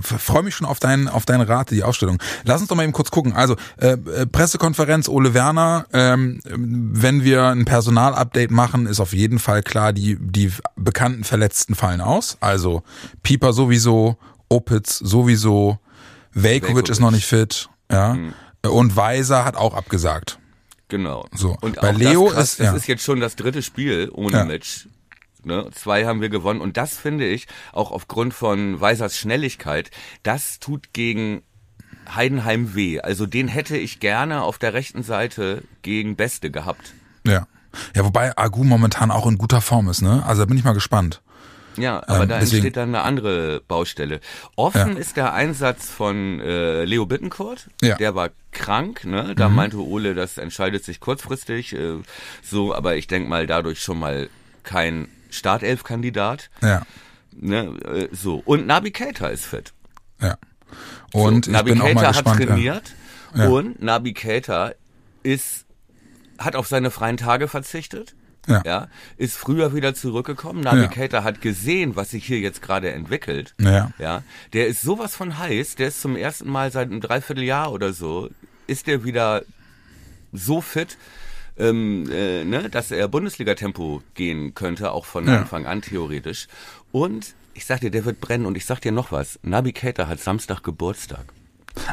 freue 0.00 0.42
mich 0.42 0.54
schon 0.54 0.66
auf 0.66 0.80
deinen, 0.80 1.08
auf 1.08 1.26
deinen 1.26 1.42
Rat, 1.42 1.70
die 1.70 1.82
Ausstellung. 1.82 2.18
Lass 2.44 2.60
uns 2.60 2.68
doch 2.68 2.76
mal 2.76 2.84
eben 2.84 2.92
kurz 2.92 3.10
gucken. 3.10 3.32
Also 3.32 3.56
äh, 3.78 3.92
äh, 3.92 4.26
Pressekonferenz 4.26 5.08
Ole 5.08 5.34
Werner. 5.34 5.86
Ähm, 5.92 6.40
wenn 6.44 7.22
wir 7.24 7.46
ein 7.46 7.64
Personalupdate 7.64 8.50
machen, 8.50 8.86
ist 8.86 9.00
auf 9.00 9.12
jeden 9.12 9.38
Fall 9.38 9.62
klar, 9.62 9.92
die 9.92 10.16
die 10.20 10.52
bekannten 10.76 11.24
Verletzten 11.24 11.74
fallen 11.74 12.00
aus. 12.00 12.38
Also 12.40 12.82
Pieper 13.22 13.52
sowieso, 13.52 14.16
Opitz 14.48 14.98
sowieso, 14.98 15.78
Velkovic, 16.32 16.88
ist 16.88 17.00
noch 17.00 17.10
nicht 17.10 17.26
fit, 17.26 17.68
ja. 17.90 18.14
Mhm. 18.14 18.34
Und 18.62 18.96
Weiser 18.96 19.44
hat 19.44 19.56
auch 19.56 19.74
abgesagt. 19.74 20.38
Genau. 20.88 21.26
So. 21.32 21.56
Und 21.60 21.80
bei 21.80 21.92
Leo 21.92 22.26
das 22.26 22.34
krass, 22.34 22.50
ist 22.50 22.60
das 22.60 22.74
ist 22.74 22.86
jetzt 22.88 23.04
schon 23.04 23.20
das 23.20 23.36
dritte 23.36 23.62
Spiel 23.62 24.10
ohne 24.12 24.38
ja. 24.38 24.44
Match 24.44 24.86
Ne? 25.44 25.68
Zwei 25.72 26.04
haben 26.04 26.20
wir 26.20 26.28
gewonnen 26.28 26.60
und 26.60 26.76
das 26.76 26.96
finde 26.96 27.26
ich 27.26 27.46
auch 27.72 27.90
aufgrund 27.92 28.34
von 28.34 28.80
Weisers 28.80 29.16
Schnelligkeit, 29.16 29.90
das 30.22 30.58
tut 30.58 30.92
gegen 30.92 31.42
Heidenheim 32.14 32.74
weh. 32.74 33.00
Also 33.00 33.26
den 33.26 33.48
hätte 33.48 33.76
ich 33.76 34.00
gerne 34.00 34.42
auf 34.42 34.58
der 34.58 34.74
rechten 34.74 35.02
Seite 35.02 35.62
gegen 35.82 36.16
Beste 36.16 36.50
gehabt. 36.50 36.94
Ja. 37.26 37.46
Ja, 37.94 38.04
wobei 38.04 38.36
Agu 38.36 38.64
momentan 38.64 39.12
auch 39.12 39.28
in 39.28 39.38
guter 39.38 39.60
Form 39.60 39.88
ist, 39.88 40.02
ne? 40.02 40.24
Also 40.26 40.42
da 40.42 40.46
bin 40.46 40.58
ich 40.58 40.64
mal 40.64 40.72
gespannt. 40.72 41.22
Ja, 41.80 42.02
aber 42.06 42.22
ähm, 42.22 42.28
da 42.28 42.38
deswegen. 42.38 42.56
entsteht 42.56 42.76
dann 42.76 42.90
eine 42.90 43.02
andere 43.02 43.62
Baustelle. 43.66 44.20
Offen 44.56 44.94
ja. 44.94 44.98
ist 44.98 45.16
der 45.16 45.32
Einsatz 45.32 45.88
von 45.88 46.40
äh, 46.40 46.84
Leo 46.84 47.06
Bittencourt. 47.06 47.68
Ja. 47.82 47.96
Der 47.96 48.14
war 48.14 48.30
krank, 48.52 49.04
ne? 49.04 49.34
Da 49.34 49.48
mhm. 49.48 49.54
meinte 49.56 49.78
Ole, 49.78 50.14
das 50.14 50.38
entscheidet 50.38 50.84
sich 50.84 51.00
kurzfristig. 51.00 51.72
Äh, 51.72 51.98
so, 52.42 52.74
aber 52.74 52.96
ich 52.96 53.06
denke 53.06 53.28
mal, 53.28 53.46
dadurch 53.46 53.82
schon 53.82 53.98
mal 53.98 54.28
kein 54.62 55.08
Startelf-Kandidat. 55.30 56.50
Ja. 56.62 56.82
Ne, 57.32 57.76
äh, 57.84 58.08
so. 58.12 58.42
Und 58.44 58.66
Nabi 58.66 58.90
Keita 58.90 59.28
ist 59.28 59.46
fit. 59.46 59.72
Ja. 60.20 60.36
Und 61.12 61.46
so, 61.46 61.50
ich 61.50 61.56
Nabi 61.56 61.72
bin 61.72 61.80
Keita 61.80 61.90
auch 61.90 61.94
mal 61.94 62.08
gespannt, 62.08 62.40
hat 62.40 62.46
trainiert 62.48 62.92
ja. 63.34 63.48
und 63.48 63.82
Nabi 63.82 64.12
Keita 64.12 64.72
ist, 65.22 65.66
hat 66.38 66.56
auf 66.56 66.66
seine 66.66 66.90
freien 66.90 67.16
Tage 67.16 67.48
verzichtet. 67.48 68.14
Ja. 68.46 68.62
ja. 68.64 68.88
ist 69.16 69.36
früher 69.36 69.74
wieder 69.74 69.94
zurückgekommen. 69.94 70.60
Nabi 70.60 70.88
ja. 70.94 71.24
Hat 71.24 71.40
gesehen, 71.40 71.96
was 71.96 72.10
sich 72.10 72.24
hier 72.24 72.40
jetzt 72.40 72.62
gerade 72.62 72.92
entwickelt. 72.92 73.54
Ja. 73.60 73.92
ja. 73.98 74.22
Der 74.52 74.66
ist 74.66 74.82
sowas 74.82 75.14
von 75.14 75.38
heiß. 75.38 75.76
Der 75.76 75.88
ist 75.88 76.00
zum 76.00 76.16
ersten 76.16 76.50
Mal 76.50 76.72
seit 76.72 76.90
einem 76.90 77.00
Dreivierteljahr 77.00 77.72
oder 77.72 77.92
so, 77.92 78.30
ist 78.66 78.86
der 78.86 79.04
wieder 79.04 79.42
so 80.32 80.60
fit, 80.60 80.96
ähm, 81.58 82.08
äh, 82.10 82.44
ne, 82.44 82.70
dass 82.70 82.90
er 82.90 83.08
Bundesliga-Tempo 83.08 84.02
gehen 84.14 84.54
könnte, 84.54 84.92
auch 84.92 85.04
von 85.04 85.26
ja. 85.26 85.38
Anfang 85.38 85.66
an 85.66 85.82
theoretisch. 85.82 86.46
Und 86.92 87.34
ich 87.54 87.66
sag 87.66 87.80
dir, 87.80 87.90
der 87.90 88.04
wird 88.04 88.20
brennen. 88.20 88.46
Und 88.46 88.56
ich 88.56 88.64
sag 88.64 88.80
dir 88.80 88.92
noch 88.92 89.12
was. 89.12 89.38
Nabi 89.42 89.72
Keita 89.72 90.08
hat 90.08 90.20
Samstag 90.20 90.62
Geburtstag. 90.62 91.24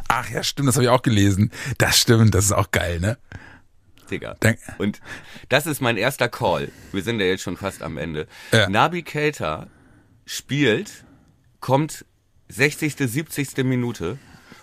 Ach 0.08 0.30
ja, 0.30 0.44
stimmt, 0.44 0.70
das 0.70 0.76
habe 0.76 0.86
ich 0.86 0.90
auch 0.90 1.02
gelesen. 1.02 1.52
Das 1.78 2.00
stimmt, 2.00 2.34
das 2.34 2.46
ist 2.46 2.52
auch 2.52 2.72
geil, 2.72 3.00
ne? 3.00 3.18
Digga. 4.08 4.36
Denk 4.36 4.60
und 4.78 5.02
das 5.50 5.66
ist 5.66 5.82
mein 5.82 5.98
erster 5.98 6.30
Call. 6.30 6.70
Wir 6.92 7.04
sind 7.04 7.20
ja 7.20 7.26
jetzt 7.26 7.44
schon 7.44 7.58
fast 7.58 7.82
am 7.82 7.98
Ende. 7.98 8.28
Ja. 8.52 8.70
Nabi 8.70 9.04
Keita 9.04 9.68
spielt, 10.26 11.06
kommt 11.60 12.06
60., 12.50 12.96
70. 12.96 13.58
Minute 13.64 14.18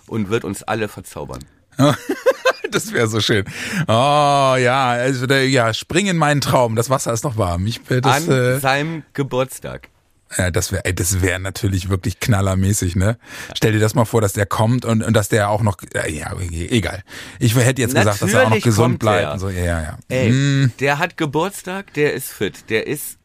und 0.07 0.31
wird 0.31 0.45
uns 0.45 0.63
alle 0.63 0.89
verzaubern. 0.89 1.45
das 2.71 2.93
wäre 2.93 3.09
so 3.09 3.21
schön. 3.21 3.45
Oh 3.89 4.55
ja, 4.59 4.91
also 4.91 5.27
der, 5.27 5.49
ja, 5.49 5.73
spring 5.73 6.07
in 6.07 6.17
meinen 6.17 6.41
Traum. 6.41 6.77
Das 6.77 6.91
Wasser 6.91 7.13
ist 7.13 7.25
noch 7.25 7.37
warm. 7.37 7.67
Ich, 7.67 7.81
das, 7.83 8.05
An 8.05 8.31
äh, 8.31 8.61
seinem 8.61 9.03
Geburtstag. 9.13 9.89
Ja, 10.37 10.51
das 10.51 10.73
wäre, 10.73 10.95
das 10.95 11.21
wäre 11.21 11.39
natürlich 11.39 11.89
wirklich 11.89 12.21
knallermäßig, 12.21 12.97
ne? 12.97 13.19
Stell 13.55 13.73
dir 13.73 13.79
das 13.79 13.95
mal 13.95 14.05
vor, 14.05 14.21
dass 14.21 14.33
der 14.33 14.47
kommt 14.47 14.85
und, 14.85 15.03
und 15.03 15.15
dass 15.15 15.29
der 15.29 15.51
auch 15.51 15.63
noch, 15.63 15.77
ja, 15.95 16.33
egal. 16.49 17.03
Ich 17.39 17.55
hätte 17.55 17.83
jetzt 17.83 17.95
natürlich 17.95 18.21
gesagt, 18.21 18.23
dass 18.23 18.33
er 18.33 18.47
auch 18.47 18.51
noch 18.51 18.63
gesund 18.63 18.99
bleibt 18.99 19.33
und 19.35 19.39
so, 19.39 19.49
ja, 19.49 19.83
ja. 19.83 19.99
Ey, 20.09 20.29
hm. 20.31 20.73
der 20.81 20.99
hat 20.99 21.17
Geburtstag, 21.17 21.93
der 21.95 22.15
ist 22.15 22.31
fit, 22.31 22.71
der 22.71 22.87
ist 22.87 23.19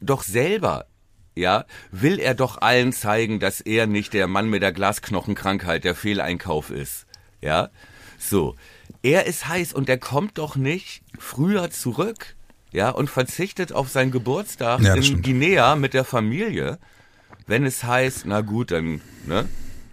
doch 0.00 0.22
selber, 0.22 0.86
ja, 1.34 1.64
will 1.90 2.18
er 2.18 2.34
doch 2.34 2.60
allen 2.60 2.92
zeigen, 2.92 3.38
dass 3.38 3.60
er 3.60 3.86
nicht 3.86 4.12
der 4.12 4.26
Mann 4.26 4.50
mit 4.50 4.62
der 4.62 4.72
Glasknochenkrankheit, 4.72 5.84
der 5.84 5.94
Fehleinkauf 5.94 6.70
ist, 6.70 7.06
ja? 7.40 7.70
So, 8.18 8.56
er 9.02 9.26
ist 9.26 9.48
heiß 9.48 9.72
und 9.72 9.88
der 9.88 9.98
kommt 9.98 10.38
doch 10.38 10.56
nicht 10.56 11.02
früher 11.18 11.70
zurück, 11.70 12.36
ja, 12.72 12.90
und 12.90 13.10
verzichtet 13.10 13.72
auf 13.72 13.90
seinen 13.90 14.10
Geburtstag 14.10 14.80
ja, 14.80 14.94
in 14.94 15.02
stimmt. 15.02 15.24
Guinea 15.24 15.76
mit 15.76 15.94
der 15.94 16.04
Familie, 16.04 16.78
wenn 17.46 17.64
es 17.64 17.84
heißt, 17.84 18.24
na 18.26 18.40
gut, 18.40 18.70
dann, 18.70 19.00
ne? 19.26 19.48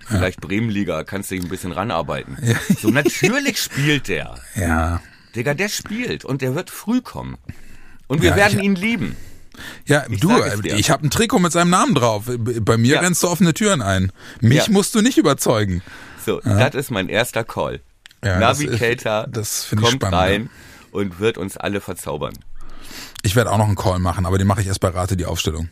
Vielleicht 0.05 0.41
ja. 0.41 0.47
Bremenliga, 0.47 1.03
kannst 1.03 1.29
du 1.29 1.35
dich 1.35 1.43
ein 1.43 1.49
bisschen 1.49 1.71
ranarbeiten. 1.71 2.37
Ja. 2.41 2.55
So, 2.81 2.89
natürlich 2.89 3.61
spielt 3.61 4.07
der. 4.07 4.35
Ja. 4.55 5.01
Digga, 5.35 5.53
der 5.53 5.69
spielt 5.69 6.25
und 6.25 6.41
der 6.41 6.55
wird 6.55 6.71
früh 6.71 7.01
kommen. 7.01 7.37
Und 8.07 8.23
wir 8.23 8.31
ja, 8.31 8.35
werden 8.35 8.59
ich, 8.59 8.65
ihn 8.65 8.75
lieben. 8.75 9.15
Ja, 9.85 10.05
ich 10.09 10.19
du, 10.19 10.31
ich 10.63 10.89
habe 10.89 11.05
ein 11.05 11.11
Trikot 11.11 11.37
mit 11.37 11.51
seinem 11.51 11.69
Namen 11.69 11.93
drauf. 11.93 12.23
Bei 12.27 12.77
mir 12.77 12.95
ja. 12.95 13.01
rennst 13.01 13.21
du 13.21 13.27
offene 13.27 13.53
Türen 13.53 13.83
ein. 13.83 14.11
Mich 14.41 14.69
musst 14.69 14.95
du 14.95 15.01
nicht 15.01 15.19
überzeugen. 15.19 15.83
So, 16.25 16.39
das 16.39 16.73
ist 16.73 16.89
mein 16.89 17.09
erster 17.09 17.43
Call. 17.43 17.81
Ja, 18.23 18.39
Navigator 18.39 19.27
das, 19.27 19.67
das 19.69 19.79
kommt 19.79 19.93
spannend, 19.93 20.15
rein 20.15 20.43
ja. 20.43 20.49
und 20.91 21.19
wird 21.19 21.37
uns 21.37 21.55
alle 21.55 21.79
verzaubern. 21.79 22.33
Ich 23.23 23.35
werde 23.35 23.51
auch 23.51 23.57
noch 23.57 23.67
einen 23.67 23.75
Call 23.75 23.99
machen, 23.99 24.25
aber 24.25 24.37
den 24.37 24.47
mache 24.47 24.61
ich 24.61 24.67
erst 24.67 24.79
bei 24.79 24.89
Rate 24.89 25.17
die 25.17 25.25
Aufstellung. 25.25 25.69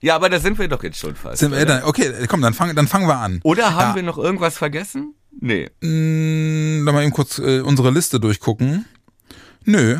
Ja, 0.00 0.14
aber 0.14 0.28
da 0.28 0.38
sind 0.38 0.58
wir 0.58 0.68
doch 0.68 0.82
jetzt 0.82 0.98
schon 0.98 1.16
fast. 1.16 1.38
Sind 1.38 1.52
wir, 1.52 1.64
dann, 1.64 1.82
okay, 1.84 2.12
komm, 2.28 2.40
dann, 2.40 2.54
fang, 2.54 2.74
dann 2.74 2.86
fangen 2.86 3.08
wir 3.08 3.16
an. 3.16 3.40
Oder 3.42 3.74
haben 3.74 3.90
ja. 3.90 3.94
wir 3.96 4.02
noch 4.02 4.18
irgendwas 4.18 4.56
vergessen? 4.56 5.14
Nee. 5.40 5.70
Mm, 5.80 6.84
dann 6.86 6.94
mal 6.94 7.02
eben 7.02 7.12
kurz 7.12 7.38
äh, 7.38 7.60
unsere 7.60 7.90
Liste 7.90 8.20
durchgucken. 8.20 8.84
Nö. 9.64 9.98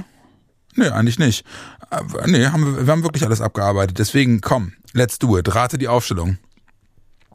Nö, 0.74 0.90
eigentlich 0.90 1.18
nicht. 1.18 1.44
Äh, 1.90 2.00
nee, 2.26 2.46
haben 2.46 2.76
wir, 2.76 2.86
wir 2.86 2.92
haben 2.92 3.02
wirklich 3.02 3.24
alles 3.24 3.40
abgearbeitet. 3.40 3.98
Deswegen, 3.98 4.40
komm, 4.40 4.72
let's 4.92 5.18
do 5.18 5.36
it. 5.38 5.52
Rate 5.54 5.78
die 5.78 5.88
Aufstellung. 5.88 6.38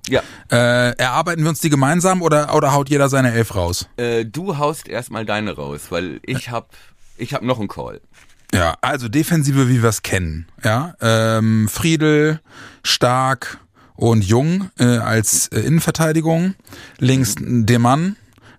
Ja. 0.08 0.22
Äh, 0.52 0.96
erarbeiten 0.98 1.44
wir 1.44 1.50
uns 1.50 1.60
die 1.60 1.70
gemeinsam 1.70 2.22
oder, 2.22 2.54
oder 2.56 2.74
haut 2.74 2.90
jeder 2.90 3.10
seine 3.10 3.34
Elf 3.34 3.56
raus? 3.56 3.88
Äh, 3.98 4.26
du 4.26 4.58
haust 4.58 4.88
erstmal 4.88 5.26
deine 5.26 5.56
raus, 5.56 5.88
weil 5.90 6.20
ich 6.26 6.50
hab, 6.50 6.74
ich 7.18 7.34
hab 7.34 7.42
noch 7.42 7.60
einen 7.60 7.70
Call. 7.70 8.02
Ja, 8.54 8.78
also 8.82 9.10
Defensive, 9.10 9.68
wie 9.68 9.82
wir 9.82 9.90
es 9.90 10.04
kennen. 10.04 10.48
Ja, 10.64 10.94
ähm, 11.02 11.68
Friedel, 11.68 12.40
Stark 12.84 13.58
und 13.96 14.24
Jung 14.24 14.70
äh, 14.78 14.98
als 14.98 15.48
äh, 15.48 15.60
Innenverteidigung. 15.62 16.54
Links. 17.00 17.34
Demann, 17.40 18.16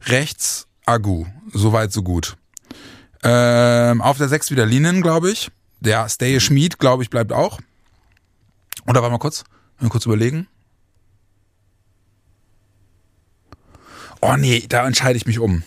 rechts 0.07 0.66
Agu. 0.85 1.26
Soweit, 1.52 1.92
so 1.92 2.02
gut. 2.02 2.37
Ähm, 3.22 4.02
auf 4.02 4.18
der 4.18 4.28
6 4.28 4.50
wieder 4.50 4.66
Linen, 4.66 5.00
glaube 5.00 5.30
ich. 5.30 5.52
Der 5.78 6.09
Stay 6.09 6.40
Schmied, 6.40 6.80
glaube 6.80 7.04
ich, 7.04 7.11
bleibt 7.11 7.33
auch. 7.33 7.61
Oder 8.88 9.00
warte 9.00 9.12
mal 9.12 9.18
kurz, 9.18 9.44
mal 9.78 9.90
kurz 9.90 10.07
überlegen. 10.07 10.48
Oh 14.20 14.35
nee, 14.37 14.64
da 14.68 14.87
entscheide 14.87 15.16
ich 15.16 15.26
mich 15.26 15.38
um. 15.38 15.62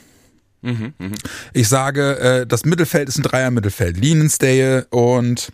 Mhm, 0.61 0.93
mh. 0.97 1.15
Ich 1.53 1.67
sage, 1.67 2.19
äh, 2.19 2.47
das 2.47 2.65
Mittelfeld 2.65 3.09
ist 3.09 3.17
ein 3.17 3.23
Dreier-Mittelfeld. 3.23 3.97
Linenstaye 3.97 4.85
und. 4.89 5.51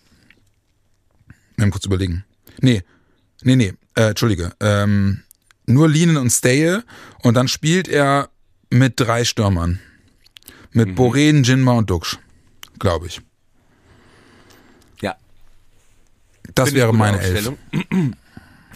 Wir 1.58 1.70
kurz 1.70 1.86
überlegen. 1.86 2.26
Nee, 2.62 2.84
nee, 3.44 3.56
nee, 3.56 3.74
äh, 3.96 4.10
Entschuldige. 4.10 4.54
Ähm, 4.60 5.24
nur 5.66 5.88
Linen 5.88 6.18
und 6.18 6.30
Staye 6.30 6.84
und 7.22 7.36
dann 7.36 7.48
spielt 7.48 7.88
er 7.88 8.30
mit 8.70 9.00
drei 9.00 9.24
Stürmern. 9.24 9.80
Mit 10.72 10.90
mhm. 10.90 10.96
Boren, 10.96 11.44
Jinma 11.44 11.74
und 11.74 11.90
Duxch, 11.90 12.18
glaube 12.80 13.08
ich. 13.08 13.22
Ja. 15.02 15.16
Das 16.56 16.70
Bin 16.70 16.76
wäre 16.76 16.94
meine 16.94 17.20
Elf. 17.20 17.54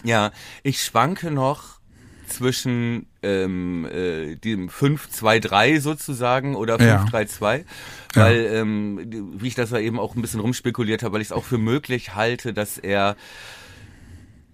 Ja, 0.04 0.30
ich 0.62 0.80
schwanke 0.84 1.32
noch 1.32 1.80
zwischen 2.28 3.07
ähm, 3.22 3.84
äh, 3.86 4.36
dem 4.36 4.68
5-2-3 4.68 5.80
sozusagen 5.80 6.54
oder 6.54 6.80
Ja. 6.80 7.04
5-3-2, 7.04 7.64
weil, 8.14 8.46
ähm, 8.52 9.32
wie 9.40 9.48
ich 9.48 9.54
das 9.54 9.70
ja 9.70 9.78
eben 9.78 9.98
auch 9.98 10.14
ein 10.14 10.22
bisschen 10.22 10.40
rumspekuliert 10.40 11.02
habe, 11.02 11.14
weil 11.14 11.20
ich 11.22 11.28
es 11.28 11.32
auch 11.32 11.44
für 11.44 11.58
möglich 11.58 12.14
halte, 12.14 12.52
dass 12.52 12.78
er 12.78 13.16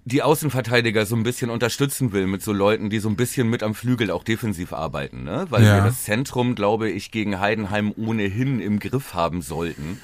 die 0.07 0.23
Außenverteidiger 0.23 1.07
so 1.07 1.17
ein 1.17 1.23
bisschen 1.23 1.49
unterstützen 1.49 2.13
will 2.13 2.27
mit 2.27 2.43
so 2.43 2.53
Leuten, 2.53 2.91
die 2.91 2.99
so 2.99 3.09
ein 3.09 3.17
bisschen 3.17 3.49
mit 3.49 3.63
am 3.63 3.75
Flügel 3.75 4.11
auch 4.11 4.23
defensiv 4.23 4.75
arbeiten, 4.75 5.25
ne? 5.25 5.47
Weil 5.49 5.65
Ja. 5.65 5.77
wir 5.77 5.83
das 5.83 6.05
Zentrum, 6.05 6.55
glaube 6.55 6.91
ich, 6.91 7.11
gegen 7.11 7.41
Heidenheim 7.41 7.93
ohnehin 7.97 8.61
im 8.61 8.81
Griff 8.81 9.15
haben 9.15 9.41
sollten, 9.41 9.99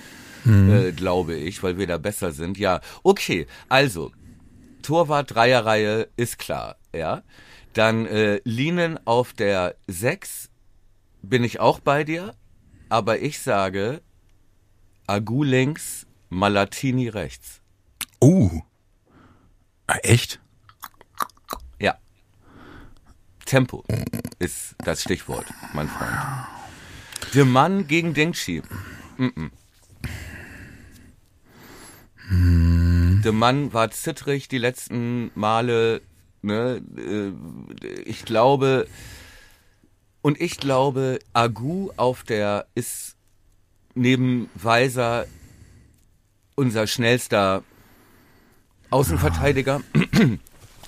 äh, 0.47 0.93
glaube 0.93 1.35
ich, 1.35 1.63
weil 1.63 1.77
wir 1.77 1.87
da 1.87 1.99
besser 1.99 2.33
sind. 2.33 2.57
Ja, 2.59 2.81
okay, 3.03 3.47
also 3.69 4.11
Torwart 4.81 5.35
Dreierreihe 5.35 6.09
ist 6.17 6.39
klar, 6.39 6.77
ja. 6.95 7.23
Dann 7.73 8.07
äh, 8.07 8.41
Linen 8.45 8.99
auf 9.07 9.33
der 9.33 9.77
6 9.87 10.51
bin 11.23 11.45
ich 11.45 11.61
auch 11.61 11.81
bei 11.81 12.05
dir, 12.05 12.35
aber 12.89 13.21
ich 13.21 13.39
sage 13.39 14.03
Agu 15.07 15.43
links, 15.45 16.07
Malatini 16.29 17.09
rechts. 17.09 17.61
Uh. 18.23 18.61
Ah, 19.87 19.99
echt? 20.03 20.41
Ja. 21.81 21.99
Tempo 23.45 23.85
ist 24.39 24.77
das 24.85 25.03
Stichwort, 25.03 25.47
mein 25.73 25.89
Freund. 25.89 26.17
Der 27.35 27.45
Mann 27.45 27.87
gegen 27.87 28.15
Dengchi. 28.15 28.63
Mm 29.17 29.27
-mm. 29.27 29.51
Der 33.23 33.33
Mann 33.33 33.73
war 33.73 33.91
zittrig 33.91 34.49
die 34.49 34.59
letzten 34.59 35.33
Male. 35.35 36.03
Ne? 36.43 36.83
äh, 36.97 38.01
Ich 38.03 38.25
glaube, 38.25 38.87
und 40.23 40.41
ich 40.41 40.59
glaube, 40.59 41.19
Agu 41.33 41.91
auf 41.97 42.25
der 42.25 42.67
ist 42.75 43.17
neben 43.95 44.51
Weiser 44.55 45.27
unser 46.57 46.87
schnellster 46.87 47.65
Außenverteidiger. 48.91 49.81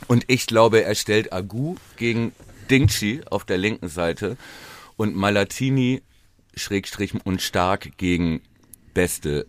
Und 0.08 0.24
ich 0.26 0.46
glaube, 0.46 0.84
er 0.84 0.94
stellt 0.94 1.32
Agu 1.32 1.76
gegen 1.96 2.32
Dingchi 2.70 3.22
auf 3.30 3.44
der 3.44 3.58
linken 3.58 3.88
Seite 3.88 4.36
und 4.96 5.14
Malatini 5.14 6.02
Schrägstrich 6.54 7.14
und 7.24 7.40
Stark 7.40 7.96
gegen 7.96 8.42
Beste 8.92 9.46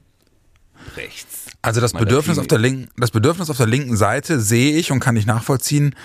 rechts. 0.95 1.45
Also 1.61 1.81
das. 1.81 1.93
Bedürfnis 1.93 2.37
auf 2.39 2.47
der 2.47 2.59
linken, 2.59 2.89
das 2.97 3.11
Bedürfnis 3.11 3.49
auf 3.49 3.57
der 3.57 3.67
linken 3.67 3.95
Seite 3.95 4.39
sehe 4.39 4.77
ich 4.77 4.91
und 4.91 4.99
kann 4.99 5.15
ich 5.15 5.25
nachvollziehen. 5.25 5.95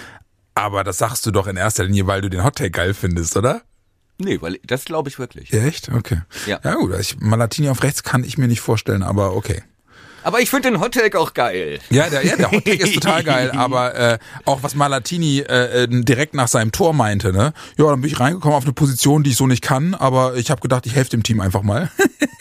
Aber 0.55 0.85
das 0.85 0.99
sagst 0.99 1.25
du 1.25 1.31
doch 1.31 1.47
in 1.47 1.57
erster 1.57 1.85
Linie, 1.85 2.07
weil 2.07 2.21
du 2.21 2.29
den 2.29 2.43
Hottake 2.43 2.71
geil 2.71 2.95
findest, 2.95 3.37
oder? 3.37 3.63
Nee, 4.19 4.41
weil 4.41 4.59
das 4.65 4.85
glaube 4.85 5.09
ich 5.09 5.19
wirklich. 5.19 5.53
Echt? 5.53 5.89
Okay. 5.91 6.23
Ja. 6.47 6.61
Ja 6.65 6.75
gut, 6.75 6.93
ich, 6.99 7.21
Malatini 7.21 7.69
auf 7.69 7.83
rechts 7.83 8.03
kann 8.03 8.25
ich 8.25 8.37
mir 8.39 8.49
nicht 8.49 8.61
vorstellen, 8.61 9.05
aber 9.05 9.35
okay. 9.37 9.63
Aber 10.29 10.41
ich 10.41 10.51
finde 10.51 10.73
den 10.73 10.81
Hottake 10.81 11.19
auch 11.19 11.33
geil. 11.33 11.79
Ja, 11.89 12.11
der, 12.11 12.23
ja, 12.23 12.37
der 12.37 12.51
Hottake 12.51 12.83
ist 12.83 12.93
total 12.93 13.25
geil, 13.25 13.51
aber 13.57 13.95
äh, 13.95 14.19
auch 14.45 14.63
was 14.63 14.75
Malatini 14.75 15.39
äh, 15.39 15.85
äh, 15.85 15.89
direkt 15.89 16.35
nach 16.35 16.49
seinem 16.49 16.71
Tor 16.71 16.93
meinte, 16.93 17.33
ne? 17.33 17.55
Ja, 17.79 17.87
dann 17.87 18.03
bin 18.03 18.11
ich 18.11 18.21
reingekommen 18.21 18.55
auf 18.55 18.65
eine 18.65 18.75
Position, 18.75 19.23
die 19.23 19.31
ich 19.31 19.39
so 19.39 19.47
nicht 19.47 19.63
kann, 19.63 19.95
aber 19.95 20.37
ich 20.37 20.51
habe 20.51 20.61
gedacht, 20.61 20.85
ich 20.85 20.95
helfe 20.95 21.13
dem 21.13 21.23
Team 21.23 21.41
einfach 21.41 21.63
mal. 21.63 21.91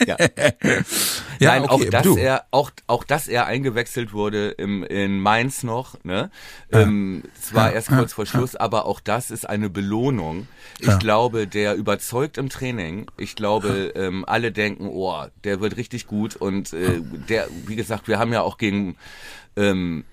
Ja. 0.05 0.17
ja, 1.39 1.51
Nein, 1.51 1.63
okay, 1.63 1.87
auch 1.87 1.89
dass 1.89 2.03
du. 2.03 2.17
er 2.17 2.43
auch 2.51 2.71
auch 2.87 3.05
dass 3.05 3.29
er 3.29 3.45
eingewechselt 3.45 4.11
wurde 4.11 4.49
im, 4.49 4.83
in 4.83 5.21
Mainz 5.21 5.63
noch, 5.63 5.95
ne? 6.03 6.29
Ähm, 6.73 7.23
zwar 7.39 7.71
erst 7.71 7.87
kurz 7.87 8.11
vor 8.11 8.25
Schluss, 8.25 8.57
aber 8.57 8.85
auch 8.85 8.99
das 8.99 9.31
ist 9.31 9.47
eine 9.47 9.69
Belohnung. 9.69 10.49
Ich 10.79 10.99
glaube, 10.99 11.47
der 11.47 11.75
überzeugt 11.75 12.37
im 12.37 12.49
Training. 12.49 13.07
Ich 13.17 13.35
glaube, 13.35 13.93
ähm, 13.95 14.25
alle 14.27 14.51
denken, 14.51 14.87
oh, 14.87 15.25
der 15.45 15.61
wird 15.61 15.77
richtig 15.77 16.05
gut 16.07 16.35
und 16.35 16.73
äh, 16.73 17.01
der, 17.29 17.47
wie 17.65 17.76
gesagt, 17.77 18.09
wir 18.09 18.19
haben 18.19 18.33
ja 18.33 18.41
auch 18.41 18.57
gegen 18.57 18.97
ähm, 19.55 20.03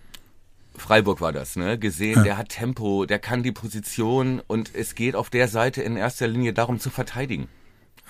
Freiburg 0.77 1.21
war 1.21 1.33
das, 1.33 1.57
ne? 1.57 1.79
Gesehen, 1.79 2.23
der 2.25 2.37
hat 2.37 2.49
Tempo, 2.51 3.05
der 3.07 3.19
kann 3.19 3.43
die 3.43 3.53
Position 3.53 4.41
und 4.47 4.73
es 4.75 4.95
geht 4.95 5.15
auf 5.17 5.31
der 5.31 5.49
Seite 5.49 5.83
in 5.83 5.97
erster 5.97 6.27
Linie 6.29 6.53
darum 6.53 6.79
zu 6.81 6.91
verteidigen. 6.91 7.49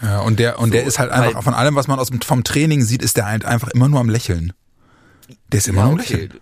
Ja, 0.03 0.21
und 0.21 0.39
der 0.41 0.59
und 0.59 0.73
der 0.75 0.83
So, 0.83 0.89
ist 0.89 0.99
halt 0.99 1.11
einfach 1.11 1.35
weil- 1.37 1.43
von 1.43 1.55
allem, 1.55 1.75
was 1.77 1.89
man 1.89 1.99
aus 1.99 2.11
vom 2.25 2.43
Training 2.45 2.83
sieht, 2.83 3.03
ist 3.03 3.17
der 3.17 3.27
halt 3.27 3.45
einfach 3.45 3.69
immer 3.69 3.89
nur 3.89 4.01
am 4.01 4.09
Lächeln. 4.11 4.53
Der 5.53 5.59
ist 5.59 5.69
immer 5.69 5.81
Ja, 5.81 5.85
nur 5.85 5.93
am 5.95 6.01
okay. 6.01 6.15
Lächeln. 6.15 6.41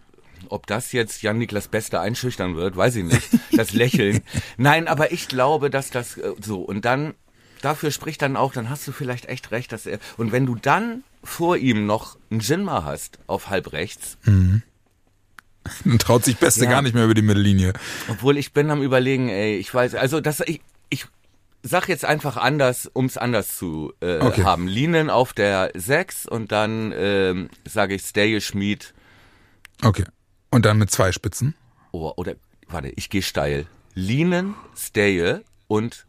Ob 0.49 0.67
das 0.67 0.93
jetzt 0.93 1.23
Jan-Niklas 1.23 1.69
Beste 1.69 2.01
einschüchtern 2.01 2.57
wird, 2.57 2.77
weiß 2.77 2.97
ich 2.97 3.05
nicht. 3.05 3.29
Das 3.57 3.73
Lächeln. 3.73 4.21
Nein, 4.59 4.87
aber 4.87 5.13
ich 5.13 5.27
glaube, 5.29 5.71
dass 5.71 5.91
das 5.91 6.19
äh, 6.19 6.33
so. 6.43 6.61
Und 6.61 6.85
dann, 6.85 7.15
dafür 7.63 7.91
spricht 7.91 8.21
dann 8.23 8.37
auch, 8.37 8.53
dann 8.53 8.69
hast 8.71 8.87
du 8.87 8.93
vielleicht 8.93 9.27
echt 9.27 9.51
recht, 9.51 9.73
dass 9.73 9.87
er. 9.87 9.99
Und 10.19 10.31
wenn 10.31 10.45
du 10.47 10.55
dann 10.55 11.05
vor 11.23 11.57
ihm 11.57 11.87
noch 11.87 12.17
einen 12.31 12.41
Jinma 12.41 12.85
hast 12.85 13.19
auf 13.27 13.49
halb 13.49 13.73
rechts, 13.73 14.19
Dann 15.85 15.99
traut 16.01 16.25
sich 16.25 16.37
Beste 16.39 16.65
Ja. 16.65 16.71
gar 16.71 16.83
nicht 16.83 16.95
mehr 16.95 17.05
über 17.05 17.15
die 17.15 17.23
Mittellinie. 17.23 17.73
obwohl 18.09 18.37
ich 18.37 18.53
bin 18.53 18.71
am 18.71 18.83
überlegen, 18.83 19.29
ey, 19.29 19.57
ich 19.59 19.73
weiß, 19.73 19.95
also 19.95 20.21
das, 20.21 20.41
ich, 20.41 20.61
ich 20.91 21.07
sag 21.63 21.89
jetzt 21.89 22.05
einfach 22.05 22.37
anders, 22.37 22.91
ums 22.97 23.17
anders 23.17 23.57
zu 23.57 23.93
äh, 24.01 24.19
Okay. 24.19 24.43
haben. 24.43 24.67
Linen 24.67 25.09
auf 25.11 25.33
der 25.33 25.71
6 25.75 26.27
und 26.27 26.51
dann 26.51 26.93
ähm, 26.97 27.49
sage 27.65 27.95
ich 27.95 28.03
Stay 28.03 28.41
Schmied 28.41 28.93
Okay. 29.85 30.05
Und 30.51 30.65
dann 30.65 30.79
mit 30.79 30.91
zwei 30.91 31.13
Spitzen. 31.13 31.55
Oh, 31.93 32.13
oder, 32.17 32.35
warte, 32.69 32.89
ich 32.97 33.09
gehe 33.11 33.23
steil. 33.23 33.67
Linen, 33.95 34.55
Steje 34.77 35.45
und 35.69 36.07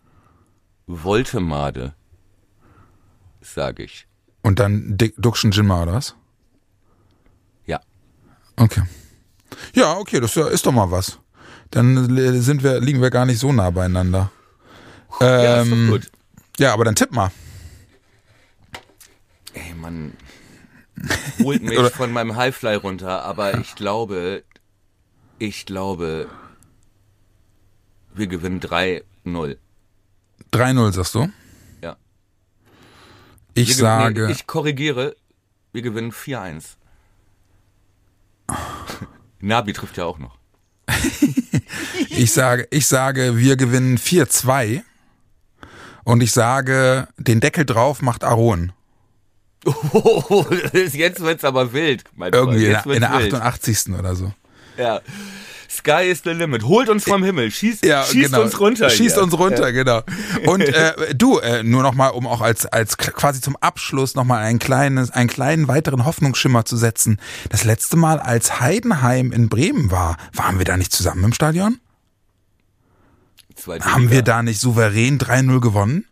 Voltemade, 0.88 1.94
sage 3.42 3.84
ich. 3.84 4.08
Und 4.44 4.60
dann 4.60 4.98
Duxchen 5.18 5.52
Jinma, 5.52 5.82
oder 5.84 5.94
was? 5.94 6.16
Ja. 7.66 7.80
Okay. 8.58 8.84
Ja, 9.74 9.98
okay, 9.98 10.20
das 10.20 10.36
ist 10.36 10.48
ist 10.52 10.66
doch 10.66 10.72
mal 10.72 10.92
was. 10.92 11.20
Dann 11.72 12.16
sind 12.42 12.62
wir, 12.62 12.80
liegen 12.80 13.02
wir 13.02 13.10
gar 13.10 13.26
nicht 13.26 13.40
so 13.40 13.52
nah 13.52 13.72
beieinander. 13.72 14.32
ja, 15.20 15.62
ist 15.62 15.68
Ähm, 15.72 15.88
doch 15.88 15.94
gut. 15.94 16.12
Ja, 16.60 16.74
aber 16.74 16.86
dann 16.86 16.96
tipp 16.96 17.12
mal. 17.12 17.32
Ey, 19.54 19.74
man 19.74 20.14
holt 21.42 21.64
mich 21.64 21.80
von 21.94 22.12
meinem 22.12 22.36
Highfly 22.36 22.76
runter, 22.76 23.24
aber 23.24 23.58
ich 23.60 23.74
glaube, 23.76 24.44
ich 25.40 25.66
glaube, 25.66 26.28
wir 28.14 28.28
gewinnen 28.28 28.60
3-0. 28.60 29.58
3-0 30.52 30.92
sagst 30.92 31.16
du? 31.16 31.30
Ich 33.56 33.70
Wir 33.70 33.76
sage, 33.76 34.26
Nee, 34.28 34.32
ich 34.32 34.48
korrigiere, 34.48 35.16
wir 35.72 35.82
gewinnen 35.82 36.12
4-1. 36.12 36.64
Nabi 39.40 39.74
trifft 39.74 39.98
ja 39.98 40.06
auch 40.06 40.20
noch. 40.20 40.38
ich 42.10 42.32
sage, 42.32 42.68
ich 42.72 42.88
sage, 42.88 43.38
wir 43.38 43.56
gewinnen 43.58 43.98
4-2. 43.98 44.82
Und 46.04 46.22
ich 46.22 46.32
sage, 46.32 47.08
den 47.18 47.40
Deckel 47.40 47.66
drauf 47.66 48.02
macht 48.02 48.24
Aaron. 48.24 48.74
Oh, 49.66 50.46
jetzt 50.74 51.22
wird's 51.22 51.46
aber 51.46 51.72
wild, 51.72 52.04
mein 52.16 52.34
Irgendwie 52.34 52.66
in, 52.66 52.76
Freund. 52.76 52.86
der- 52.86 52.92
Jetzt 52.92 52.96
in 52.96 53.02
der 53.02 53.12
wird's 53.12 53.24
wild. 53.34 53.34
88. 53.36 53.94
oder 54.00 54.16
so. 54.16 54.34
Ja. 54.78 55.00
Sky 55.74 56.04
is 56.10 56.22
the 56.24 56.30
limit. 56.30 56.64
Holt 56.64 56.88
uns 56.88 57.04
vom 57.04 57.24
Himmel. 57.24 57.50
Schießt, 57.50 57.84
Ja, 57.84 58.04
schießt 58.04 58.32
genau. 58.32 58.44
uns 58.44 58.60
runter. 58.60 58.90
Schießt 58.92 59.16
hier. 59.16 59.24
uns 59.24 59.34
runter, 59.38 59.72
genau. 59.72 60.02
Und 60.46 60.62
äh, 60.68 61.16
du, 61.16 61.40
äh, 61.40 61.64
nur 61.64 61.82
noch 61.82 61.94
mal, 61.96 62.10
um 62.10 62.28
auch 62.28 62.42
als 62.42 62.66
als 62.68 62.98
quasi 62.98 63.42
zum 63.42 63.56
Abschluss 63.58 64.14
noch 64.16 64.24
mal 64.24 64.38
ein 64.40 64.60
kleines, 64.60 65.10
einen 65.10 65.30
kleinen 65.30 65.68
weiteren 65.68 66.06
Hoffnungsschimmer 66.06 66.64
zu 66.66 66.78
setzen. 66.78 67.20
Das 67.50 67.64
letzte 67.64 67.98
Mal, 67.98 68.20
als 68.20 68.60
Heidenheim 68.60 69.32
in 69.32 69.50
Bremen 69.50 69.90
war, 69.90 70.18
waren 70.34 70.60
wir 70.60 70.66
da 70.66 70.78
nicht 70.78 70.92
zusammen 70.94 71.24
im 71.24 71.34
Stadion? 71.34 71.80
Haben 73.82 74.10
wir 74.12 74.22
da 74.24 74.44
nicht 74.44 74.60
souverän 74.60 75.18
3-0 75.20 75.60
gewonnen? 75.60 76.06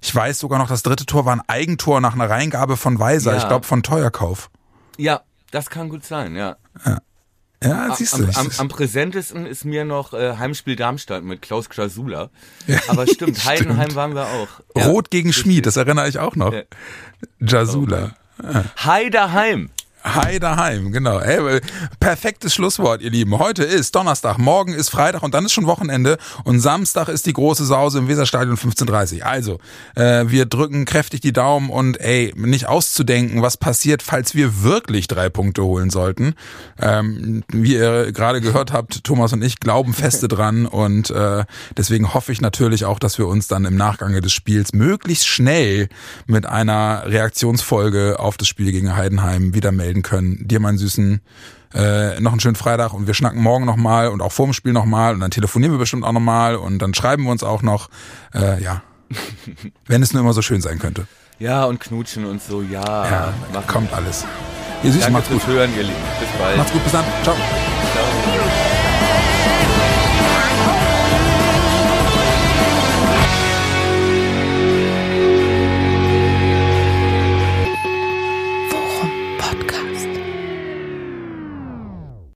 Ich 0.00 0.12
weiß 0.14 0.38
sogar 0.40 0.58
noch, 0.58 0.68
das 0.68 0.82
dritte 0.82 1.06
Tor 1.06 1.26
war 1.26 1.36
ein 1.36 1.42
Eigentor 1.46 2.00
nach 2.00 2.14
einer 2.14 2.28
Reingabe 2.28 2.76
von 2.76 2.98
Weiser, 2.98 3.32
Ja. 3.32 3.38
ich 3.38 3.46
glaube 3.46 3.66
von 3.66 3.82
Teuerkauf. 3.82 4.50
Ja, 4.96 5.20
das 5.52 5.70
kann 5.70 5.88
gut 5.88 6.04
sein, 6.04 6.34
ja. 6.34 6.56
Ja, 6.84 6.98
siehst 7.94 8.18
du. 8.18 8.24
Am, 8.24 8.30
am, 8.34 8.50
am 8.58 8.68
präsentesten 8.68 9.46
ist 9.46 9.64
mir 9.64 9.84
noch 9.84 10.12
äh, 10.12 10.36
Heimspiel 10.38 10.76
Darmstadt 10.76 11.24
mit 11.24 11.42
Klaus 11.42 11.68
Krasula. 11.68 12.30
Aber 12.88 13.06
stimmt, 13.06 13.12
Stimmt. 13.38 13.44
Heidenheim 13.44 13.94
waren 13.94 14.14
wir 14.14 14.26
auch. 14.26 14.48
Ja. 14.76 14.86
Rot 14.86 15.10
gegen 15.10 15.32
Schmied, 15.32 15.66
das 15.66 15.76
erinnere 15.76 16.08
ich 16.08 16.18
auch 16.18 16.36
noch. 16.36 16.52
Ja. 16.52 16.62
Jasula. 17.40 18.14
Heideheim. 18.84 19.70
Hi 20.04 20.40
daheim, 20.40 20.90
genau. 20.90 21.20
Hey, 21.20 21.60
perfektes 22.00 22.52
Schlusswort, 22.52 23.02
ihr 23.02 23.10
Lieben. 23.10 23.38
Heute 23.38 23.62
ist 23.62 23.94
Donnerstag, 23.94 24.36
morgen 24.36 24.72
ist 24.74 24.88
Freitag 24.88 25.22
und 25.22 25.32
dann 25.32 25.44
ist 25.44 25.52
schon 25.52 25.66
Wochenende 25.66 26.18
und 26.42 26.58
Samstag 26.58 27.06
ist 27.06 27.26
die 27.26 27.32
große 27.32 27.64
Sause 27.64 28.00
im 28.00 28.08
Weserstadion 28.08 28.56
15.30 28.56 29.22
Also, 29.22 29.60
äh, 29.94 30.24
wir 30.26 30.46
drücken 30.46 30.86
kräftig 30.86 31.20
die 31.20 31.32
Daumen 31.32 31.70
und 31.70 32.00
ey, 32.00 32.34
nicht 32.36 32.66
auszudenken, 32.66 33.42
was 33.42 33.56
passiert, 33.56 34.02
falls 34.02 34.34
wir 34.34 34.64
wirklich 34.64 35.06
drei 35.06 35.28
Punkte 35.28 35.62
holen 35.62 35.88
sollten. 35.88 36.34
Ähm, 36.80 37.44
wie 37.52 37.74
ihr 37.74 38.10
gerade 38.10 38.40
gehört 38.40 38.72
habt, 38.72 39.04
Thomas 39.04 39.32
und 39.32 39.42
ich 39.44 39.60
glauben 39.60 39.94
feste 39.94 40.26
dran 40.32 40.66
und 40.66 41.10
äh, 41.10 41.44
deswegen 41.76 42.12
hoffe 42.12 42.32
ich 42.32 42.40
natürlich 42.40 42.86
auch, 42.86 42.98
dass 42.98 43.18
wir 43.18 43.28
uns 43.28 43.46
dann 43.46 43.64
im 43.66 43.76
Nachgang 43.76 44.20
des 44.20 44.32
Spiels 44.32 44.72
möglichst 44.72 45.28
schnell 45.28 45.88
mit 46.26 46.44
einer 46.44 47.04
Reaktionsfolge 47.06 48.18
auf 48.18 48.36
das 48.36 48.48
Spiel 48.48 48.72
gegen 48.72 48.96
Heidenheim 48.96 49.54
wieder 49.54 49.70
melden 49.70 49.91
melden 49.92 50.02
können. 50.02 50.46
Dir, 50.48 50.60
mein 50.60 50.78
Süßen, 50.78 51.20
äh, 51.74 52.20
noch 52.20 52.32
einen 52.32 52.40
schönen 52.40 52.56
Freitag 52.56 52.92
und 52.92 53.06
wir 53.06 53.14
schnacken 53.14 53.42
morgen 53.42 53.64
nochmal 53.64 54.08
und 54.08 54.20
auch 54.22 54.32
vor 54.32 54.46
dem 54.46 54.52
Spiel 54.52 54.72
nochmal 54.72 55.14
und 55.14 55.20
dann 55.20 55.30
telefonieren 55.30 55.72
wir 55.72 55.78
bestimmt 55.78 56.04
auch 56.04 56.12
nochmal 56.12 56.56
und 56.56 56.80
dann 56.80 56.94
schreiben 56.94 57.24
wir 57.24 57.30
uns 57.30 57.42
auch 57.42 57.62
noch. 57.62 57.88
Äh, 58.34 58.62
ja. 58.62 58.82
Wenn 59.86 60.02
es 60.02 60.12
nur 60.12 60.22
immer 60.22 60.32
so 60.32 60.42
schön 60.42 60.60
sein 60.60 60.78
könnte. 60.78 61.06
Ja, 61.38 61.64
und 61.64 61.80
knutschen 61.80 62.24
und 62.24 62.42
so, 62.42 62.62
ja. 62.62 62.82
Ja, 62.82 63.34
kommt 63.66 63.92
alles. 63.92 64.24
Ihr 64.82 64.92
Süßen, 64.92 65.12
Danke 65.12 65.30
macht's 65.30 65.30
gut. 65.30 65.46
Hören, 65.46 65.70
ihr 65.76 65.82
Lieben. 65.82 65.94
Bis 66.20 66.28
bald. 66.38 66.56
Macht's 66.56 66.72
gut, 66.72 66.82
bis 66.82 66.92
dann. 66.92 67.04
Ciao. 67.22 67.36